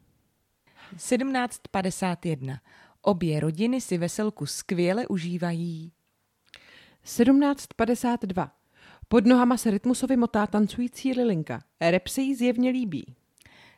17.51. 0.96 2.58
Obě 3.02 3.40
rodiny 3.40 3.80
si 3.80 3.98
veselku 3.98 4.46
skvěle 4.46 5.06
užívají. 5.06 5.92
17.52. 7.04 8.50
Pod 9.12 9.26
nohama 9.26 9.56
se 9.56 9.70
rytmusovi 9.70 10.16
motá 10.16 10.46
tancující 10.46 11.12
Lilinka. 11.12 11.62
Rep 11.80 12.08
se 12.08 12.20
jí 12.20 12.34
zjevně 12.34 12.70
líbí. 12.70 13.04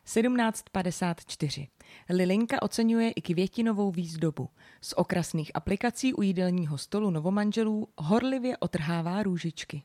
1754. 0.03 1.67
Lilinka 2.09 2.61
oceňuje 2.61 3.11
i 3.11 3.21
květinovou 3.21 3.91
výzdobu. 3.91 4.49
Z 4.81 4.93
okrasných 4.93 5.51
aplikací 5.53 6.13
u 6.13 6.21
jídelního 6.21 6.77
stolu 6.77 7.09
novomanželů 7.09 7.87
horlivě 7.97 8.57
otrhává 8.57 9.23
růžičky. 9.23 9.83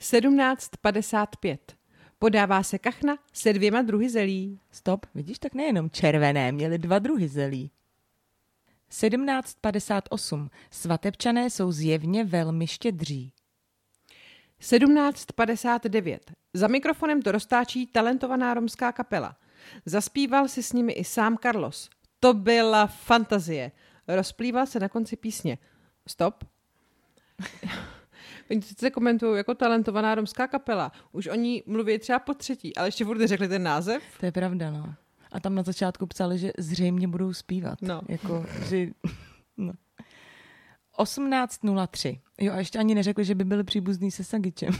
17.55. 0.00 1.58
Podává 2.18 2.62
se 2.62 2.78
kachna 2.78 3.18
se 3.32 3.52
dvěma 3.52 3.82
druhy 3.82 4.10
zelí. 4.10 4.60
Stop, 4.70 5.06
vidíš, 5.14 5.38
tak 5.38 5.54
nejenom 5.54 5.90
červené, 5.90 6.52
měly 6.52 6.78
dva 6.78 6.98
druhy 6.98 7.28
zelí. 7.28 7.70
1758. 8.88 10.50
Svatebčané 10.70 11.50
jsou 11.50 11.72
zjevně 11.72 12.24
velmi 12.24 12.66
štědří. 12.66 13.32
17.59. 14.62 16.18
Za 16.54 16.68
mikrofonem 16.68 17.22
to 17.22 17.32
roztáčí 17.32 17.86
talentovaná 17.86 18.54
romská 18.54 18.92
kapela. 18.92 19.36
Zaspíval 19.86 20.48
si 20.48 20.62
s 20.62 20.72
nimi 20.72 20.92
i 20.92 21.04
sám 21.04 21.38
Carlos. 21.42 21.90
To 22.20 22.34
byla 22.34 22.86
fantazie. 22.86 23.72
Rozplýval 24.08 24.66
se 24.66 24.80
na 24.80 24.88
konci 24.88 25.16
písně. 25.16 25.58
Stop. 26.08 26.44
Oni 28.50 28.62
sice 28.62 28.90
komentují 28.90 29.36
jako 29.36 29.54
talentovaná 29.54 30.14
romská 30.14 30.46
kapela. 30.46 30.92
Už 31.12 31.26
oni 31.26 31.62
mluví 31.66 31.98
třeba 31.98 32.18
po 32.18 32.34
třetí, 32.34 32.76
ale 32.76 32.88
ještě 32.88 33.04
furt 33.04 33.26
řekli 33.26 33.48
ten 33.48 33.62
název. 33.62 34.02
To 34.20 34.26
je 34.26 34.32
pravda, 34.32 34.70
no. 34.70 34.94
A 35.32 35.40
tam 35.40 35.54
na 35.54 35.62
začátku 35.62 36.06
psali, 36.06 36.38
že 36.38 36.52
zřejmě 36.58 37.08
budou 37.08 37.32
zpívat. 37.32 37.82
No. 37.82 38.02
Jako, 38.08 38.46
že, 38.68 38.86
no. 39.56 39.72
18.03. 40.98 42.20
Jo, 42.40 42.52
a 42.52 42.56
ještě 42.56 42.78
ani 42.78 42.94
neřekli, 42.94 43.24
že 43.24 43.34
by 43.34 43.44
byli 43.44 43.64
příbuzní 43.64 44.10
se 44.10 44.24
Sagičem. 44.24 44.70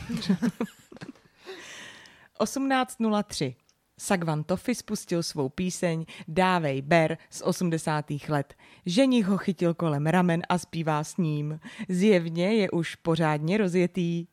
18.03. 2.40 3.55
Sagvan 3.98 4.44
Toffy 4.44 4.75
spustil 4.75 5.22
svou 5.22 5.48
píseň 5.48 6.05
Dávej 6.29 6.83
ber 6.83 7.18
z 7.31 7.42
80. 7.42 8.05
let. 8.29 8.55
Ženich 8.87 9.27
ho 9.27 9.38
chytil 9.38 9.75
kolem 9.75 10.07
ramen 10.07 10.42
a 10.48 10.59
zpívá 10.59 11.05
s 11.05 11.16
ním. 11.16 11.61
Zjevně 11.88 12.55
je 12.55 12.70
už 12.70 12.94
pořádně 12.94 13.59
rozjetý. 13.59 14.27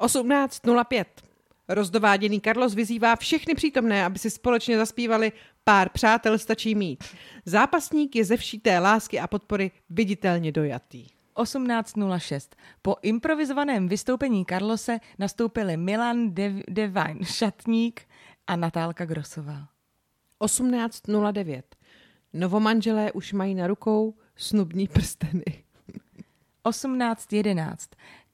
18.05. 0.00 1.04
Rozdováděný 1.68 2.40
Carlos 2.40 2.74
vyzývá 2.74 3.16
všechny 3.16 3.54
přítomné, 3.54 4.04
aby 4.04 4.18
si 4.18 4.30
společně 4.30 4.76
zaspívali 4.76 5.32
Pár 5.64 5.88
přátel 5.88 6.38
stačí 6.38 6.74
mít. 6.74 7.04
Zápasník 7.44 8.16
je 8.16 8.24
ze 8.24 8.36
vší 8.36 8.58
té 8.58 8.78
lásky 8.78 9.20
a 9.20 9.26
podpory 9.26 9.70
viditelně 9.90 10.52
dojatý. 10.52 11.06
18.06. 11.36 12.48
Po 12.82 12.96
improvizovaném 13.02 13.88
vystoupení 13.88 14.44
Carlose 14.48 14.98
nastoupili 15.18 15.76
Milan 15.76 16.30
Dev- 16.30 16.62
Devine 16.68 17.24
Šatník 17.24 18.00
a 18.46 18.56
Natálka 18.56 19.04
Grosová. 19.04 19.68
18.09. 20.40 21.62
Novomanželé 22.32 23.12
už 23.12 23.32
mají 23.32 23.54
na 23.54 23.66
rukou 23.66 24.14
snubní 24.36 24.88
prsteny. 24.88 25.44
18.11. 26.64 27.76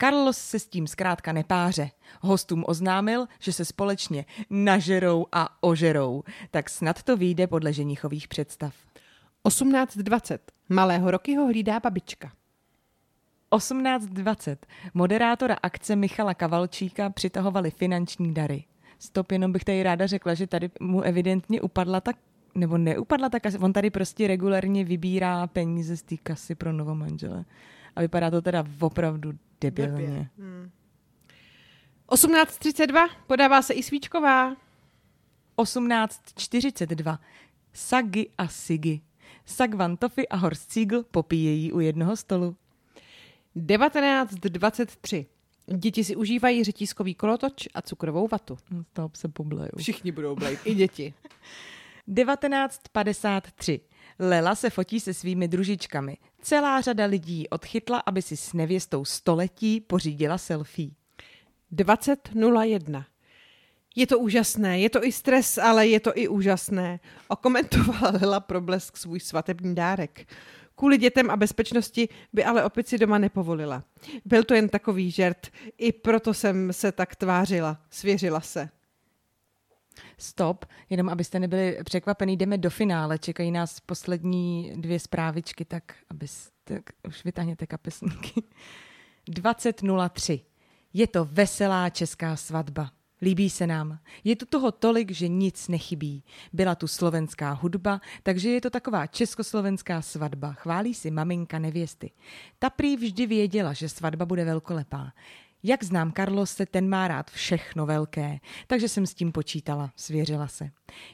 Carlos 0.00 0.38
se 0.38 0.58
s 0.58 0.66
tím 0.66 0.86
zkrátka 0.86 1.32
nepáře. 1.32 1.90
Hostům 2.20 2.64
oznámil, 2.66 3.26
že 3.40 3.52
se 3.52 3.64
společně 3.64 4.24
nažerou 4.50 5.26
a 5.32 5.62
ožerou. 5.62 6.22
Tak 6.50 6.70
snad 6.70 7.02
to 7.02 7.16
vyjde 7.16 7.46
podle 7.46 7.72
ženichových 7.72 8.28
představ. 8.28 8.74
18.20. 9.44 10.38
Malého 10.68 11.10
Rokyho 11.10 11.46
hlídá 11.46 11.80
babička. 11.80 12.32
18.20. 13.52 14.56
Moderátora 14.94 15.56
akce 15.62 15.96
Michala 15.96 16.34
Kavalčíka 16.34 17.10
přitahovali 17.10 17.70
finanční 17.70 18.34
dary. 18.34 18.64
Stop, 18.98 19.32
jenom 19.32 19.52
bych 19.52 19.64
tady 19.64 19.82
ráda 19.82 20.06
řekla, 20.06 20.34
že 20.34 20.46
tady 20.46 20.70
mu 20.80 21.02
evidentně 21.02 21.60
upadla 21.60 22.00
tak 22.00 22.16
nebo 22.54 22.78
neupadla 22.78 23.28
ta 23.28 23.40
kasa, 23.40 23.58
on 23.60 23.72
tady 23.72 23.90
prostě 23.90 24.26
regulárně 24.26 24.84
vybírá 24.84 25.46
peníze 25.46 25.96
z 25.96 26.02
té 26.02 26.16
kasy 26.16 26.54
pro 26.54 26.72
novomanžele. 26.72 27.44
A 27.98 28.00
vypadá 28.00 28.30
to 28.30 28.42
teda 28.42 28.64
opravdu 28.80 29.32
debilně. 29.60 30.30
Hmm. 30.38 30.70
18.32. 32.08 33.08
Podává 33.26 33.62
se 33.62 33.74
i 33.74 33.82
svíčková. 33.82 34.56
18.42. 35.58 37.18
Sagi 37.72 38.30
a 38.38 38.48
Sigi. 38.48 39.00
Sagvan 39.46 39.96
Toffy 39.96 40.28
a 40.28 40.36
Horst 40.36 40.72
Siegel 40.72 41.02
popíjejí 41.02 41.72
u 41.72 41.80
jednoho 41.80 42.16
stolu. 42.16 42.56
19.23. 43.56 45.26
Děti 45.76 46.04
si 46.04 46.16
užívají 46.16 46.64
řetízkový 46.64 47.14
kolotoč 47.14 47.68
a 47.74 47.82
cukrovou 47.82 48.28
vatu. 48.28 48.58
No, 48.70 48.84
Z 48.84 48.86
toho 48.92 49.10
se 49.14 49.28
poblejou. 49.28 49.78
Všichni 49.78 50.12
budou 50.12 50.36
blejt, 50.36 50.60
i 50.64 50.74
děti. 50.74 51.14
1953. 52.14 53.80
Lela 54.18 54.54
se 54.54 54.70
fotí 54.70 55.00
se 55.00 55.14
svými 55.14 55.48
družičkami. 55.48 56.16
Celá 56.42 56.80
řada 56.80 57.04
lidí 57.04 57.48
odchytla, 57.48 58.02
aby 58.06 58.22
si 58.22 58.36
s 58.36 58.52
nevěstou 58.52 59.04
století 59.04 59.80
pořídila 59.80 60.38
selfie. 60.38 60.90
20.01. 61.72 63.04
Je 63.96 64.06
to 64.06 64.18
úžasné, 64.18 64.80
je 64.80 64.90
to 64.90 65.04
i 65.04 65.12
stres, 65.12 65.58
ale 65.58 65.86
je 65.86 66.00
to 66.00 66.12
i 66.14 66.28
úžasné. 66.28 67.00
Okomentovala 67.28 68.12
Lela 68.20 68.40
Problesk 68.40 68.96
svůj 68.96 69.20
svatební 69.20 69.74
dárek. 69.74 70.28
Kvůli 70.74 70.98
dětem 70.98 71.30
a 71.30 71.36
bezpečnosti 71.36 72.08
by 72.32 72.44
ale 72.44 72.64
opici 72.64 72.98
doma 72.98 73.18
nepovolila. 73.18 73.84
Byl 74.24 74.44
to 74.44 74.54
jen 74.54 74.68
takový 74.68 75.10
žert, 75.10 75.46
i 75.78 75.92
proto 75.92 76.34
jsem 76.34 76.72
se 76.72 76.92
tak 76.92 77.16
tvářila, 77.16 77.78
svěřila 77.90 78.40
se. 78.40 78.68
Stop, 80.18 80.64
jenom 80.90 81.08
abyste 81.08 81.38
nebyli 81.38 81.78
překvapený, 81.84 82.36
jdeme 82.36 82.58
do 82.58 82.70
finále, 82.70 83.18
čekají 83.18 83.50
nás 83.50 83.80
poslední 83.80 84.72
dvě 84.76 85.00
zprávičky, 85.00 85.64
tak 85.64 85.82
abyste, 86.10 86.80
už 87.08 87.24
vytáhněte 87.24 87.66
kapesníky. 87.66 88.42
20.03. 89.30 90.40
Je 90.92 91.06
to 91.06 91.24
veselá 91.24 91.90
česká 91.90 92.36
svatba. 92.36 92.90
Líbí 93.22 93.50
se 93.50 93.66
nám. 93.66 93.98
Je 94.24 94.36
tu 94.36 94.46
toho 94.46 94.72
tolik, 94.72 95.10
že 95.10 95.28
nic 95.28 95.68
nechybí. 95.68 96.24
Byla 96.52 96.74
tu 96.74 96.86
slovenská 96.86 97.52
hudba, 97.52 98.00
takže 98.22 98.50
je 98.50 98.60
to 98.60 98.70
taková 98.70 99.06
československá 99.06 100.02
svatba. 100.02 100.52
Chválí 100.52 100.94
si 100.94 101.10
maminka 101.10 101.58
nevěsty. 101.58 102.10
Ta 102.58 102.70
prý 102.70 102.96
vždy 102.96 103.26
věděla, 103.26 103.72
že 103.72 103.88
svatba 103.88 104.26
bude 104.26 104.44
velkolepá. 104.44 105.12
Jak 105.62 105.84
znám 105.84 106.12
Carlose, 106.12 106.66
ten 106.66 106.88
má 106.88 107.08
rád 107.08 107.30
všechno 107.30 107.86
velké, 107.86 108.38
takže 108.66 108.88
jsem 108.88 109.06
s 109.06 109.14
tím 109.14 109.32
počítala, 109.32 109.92
svěřila 109.96 110.48
se. 110.48 110.70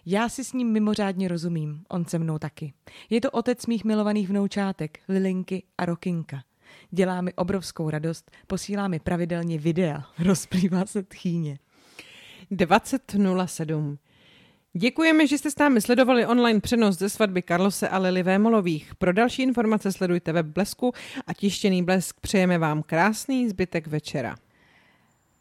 Já 0.07 0.29
si 0.29 0.45
s 0.45 0.53
ním 0.53 0.73
mimořádně 0.73 1.29
rozumím, 1.29 1.85
on 1.89 2.05
se 2.05 2.19
mnou 2.19 2.39
taky. 2.39 2.73
Je 3.11 3.21
to 3.21 3.31
otec 3.31 3.67
mých 3.67 3.85
milovaných 3.85 4.29
vnoučátek, 4.29 4.99
Lilinky 5.09 5.63
a 5.79 5.85
Rokinka. 5.85 6.45
Dělá 6.91 7.21
mi 7.21 7.35
obrovskou 7.35 7.91
radost, 7.91 8.31
posílá 8.47 8.89
mi 8.89 8.99
pravidelně 8.99 9.59
videa, 9.59 10.05
rozplývá 10.19 10.87
se 10.87 11.03
tchýně. 11.03 11.59
20.07. 12.53 13.97
Děkujeme, 14.77 15.27
že 15.27 15.39
jste 15.39 15.51
s 15.51 15.59
námi 15.59 15.81
sledovali 15.81 16.27
online 16.27 16.61
přenos 16.61 16.99
ze 16.99 17.09
svatby 17.09 17.43
Karlose 17.43 17.89
a 17.89 17.99
Lily 17.99 18.23
Vémolových. 18.23 18.95
Pro 18.95 19.13
další 19.13 19.43
informace 19.43 19.93
sledujte 19.93 20.33
web 20.33 20.47
Blesku 20.47 20.93
a 21.27 21.35
tištěný 21.35 21.83
Blesk 21.83 22.21
přejeme 22.21 22.59
vám 22.59 22.83
krásný 22.83 23.49
zbytek 23.49 23.87
večera. 23.87 24.35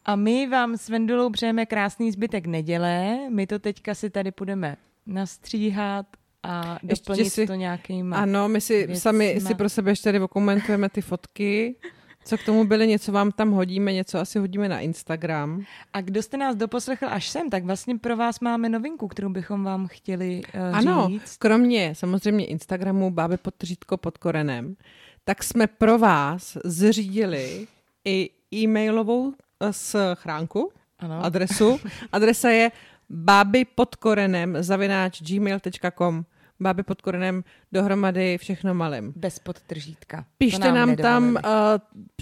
A 0.05 0.15
my 0.15 0.47
vám 0.47 0.77
s 0.77 0.89
Vendulou 0.89 1.29
přejeme 1.29 1.65
krásný 1.65 2.11
zbytek 2.11 2.45
neděle. 2.45 3.17
My 3.29 3.47
to 3.47 3.59
teďka 3.59 3.95
si 3.95 4.09
tady 4.09 4.31
budeme 4.39 4.75
nastříhat 5.05 6.05
a 6.43 6.79
Ještě 6.83 7.03
doplnit 7.11 7.29
si- 7.29 7.47
to 7.47 7.53
nějakým 7.53 8.13
Ano, 8.13 8.49
my 8.49 8.61
si 8.61 8.77
věcma. 8.87 8.95
sami 9.01 9.39
si 9.47 9.55
pro 9.55 9.69
sebe 9.69 9.91
ještě 9.91 10.03
tady 10.03 10.19
okomentujeme 10.19 10.89
ty 10.89 11.01
fotky. 11.01 11.75
Co 12.25 12.37
k 12.37 12.43
tomu 12.43 12.63
byly, 12.65 12.87
něco 12.87 13.11
vám 13.11 13.31
tam 13.31 13.51
hodíme, 13.51 13.93
něco 13.93 14.19
asi 14.19 14.39
hodíme 14.39 14.69
na 14.69 14.79
Instagram. 14.79 15.63
A 15.93 16.01
kdo 16.01 16.23
jste 16.23 16.37
nás 16.37 16.55
doposlechl 16.55 17.05
až 17.09 17.29
sem, 17.29 17.49
tak 17.49 17.63
vlastně 17.63 17.97
pro 17.97 18.17
vás 18.17 18.39
máme 18.39 18.69
novinku, 18.69 19.07
kterou 19.07 19.29
bychom 19.29 19.63
vám 19.63 19.87
chtěli 19.87 20.41
uh, 20.55 20.75
Ano, 20.77 21.07
říct. 21.09 21.37
kromě 21.37 21.95
samozřejmě 21.95 22.45
Instagramu 22.45 23.11
Báby 23.11 23.37
podtržítko 23.37 23.97
pod 23.97 24.17
korenem, 24.17 24.75
tak 25.23 25.43
jsme 25.43 25.67
pro 25.67 25.97
vás 25.97 26.57
zřídili 26.65 27.67
i 28.05 28.29
e-mailovou 28.53 29.33
eh, 29.59 29.73
schránku, 29.73 30.71
Ano. 30.99 31.25
adresu. 31.25 31.79
Adresa 32.11 32.49
je 32.49 32.71
báby 33.09 33.65
pod 33.65 33.95
korenem 33.95 34.57
zavináč 34.59 35.21
gmail.com 35.21 36.23
Báby 36.63 36.83
pod 36.83 37.01
korenem 37.01 37.43
dohromady 37.71 38.37
všechno 38.37 38.73
malým. 38.73 39.13
Bez 39.15 39.39
podtržítka. 39.39 40.25
Pište 40.37 40.59
To 40.67 40.75
nám, 40.75 40.95
tam, 40.95 41.23
uh, 41.35 41.39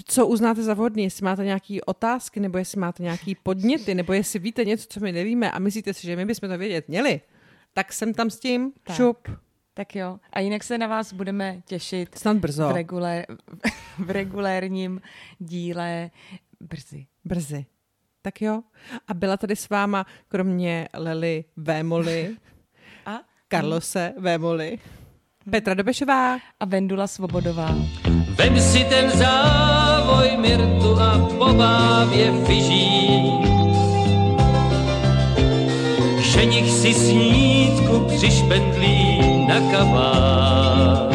co 0.04 0.26
uznáte 0.26 0.62
za 0.62 0.74
vhodný, 0.74 1.02
jestli 1.04 1.24
máte 1.24 1.44
nějaké 1.44 1.78
otázky, 1.86 2.40
nebo 2.40 2.58
jestli 2.58 2.80
máte 2.80 3.02
nějaké 3.02 3.32
podněty, 3.42 3.94
nebo 3.94 4.12
jestli 4.12 4.38
víte 4.38 4.64
něco, 4.64 4.86
co 4.88 5.00
my 5.00 5.12
nevíme 5.12 5.50
a 5.50 5.58
myslíte 5.58 5.94
si, 5.94 6.06
že 6.06 6.16
my 6.16 6.24
bychom 6.24 6.48
to 6.48 6.58
vědět 6.58 6.88
měli, 6.88 7.20
tak 7.74 7.92
jsem 7.92 8.14
tam 8.14 8.30
s 8.30 8.38
tím, 8.38 8.72
Tak. 8.84 8.96
šup, 8.96 9.28
Tak 9.74 9.96
jo. 9.96 10.18
A 10.32 10.40
jinak 10.40 10.64
se 10.64 10.78
na 10.78 10.86
vás 10.86 11.12
budeme 11.12 11.62
těšit 11.66 12.18
snad 12.18 12.36
brzo, 12.36 12.68
v, 12.68 12.72
regulér, 12.72 13.26
v 13.98 14.10
regulérním 14.10 15.00
díle 15.38 16.10
brzy. 16.60 17.06
brzy. 17.24 17.66
Tak 18.22 18.42
jo. 18.42 18.62
A 19.08 19.14
byla 19.14 19.36
tady 19.36 19.56
s 19.56 19.68
váma, 19.68 20.06
kromě 20.28 20.88
Lely 20.94 21.44
Vémoli, 21.56 22.36
Karlose 23.52 24.12
Vémoli, 24.16 24.78
Petra 25.50 25.74
Dobešová, 25.74 26.40
a 26.60 26.64
Vendula 26.64 27.06
Svobodová. 27.06 27.68
Vem 28.40 28.60
si 28.60 28.84
ten 28.84 29.10
závoj 29.10 30.36
Mirtu 30.40 30.96
a 31.00 31.28
pobávě 31.38 32.32
fyží. 32.46 33.28
Ženich 36.32 36.70
si 36.70 36.94
snídku 36.94 38.06
přišpendlí 38.16 39.20
na 39.48 39.60
kabát. 39.70 41.11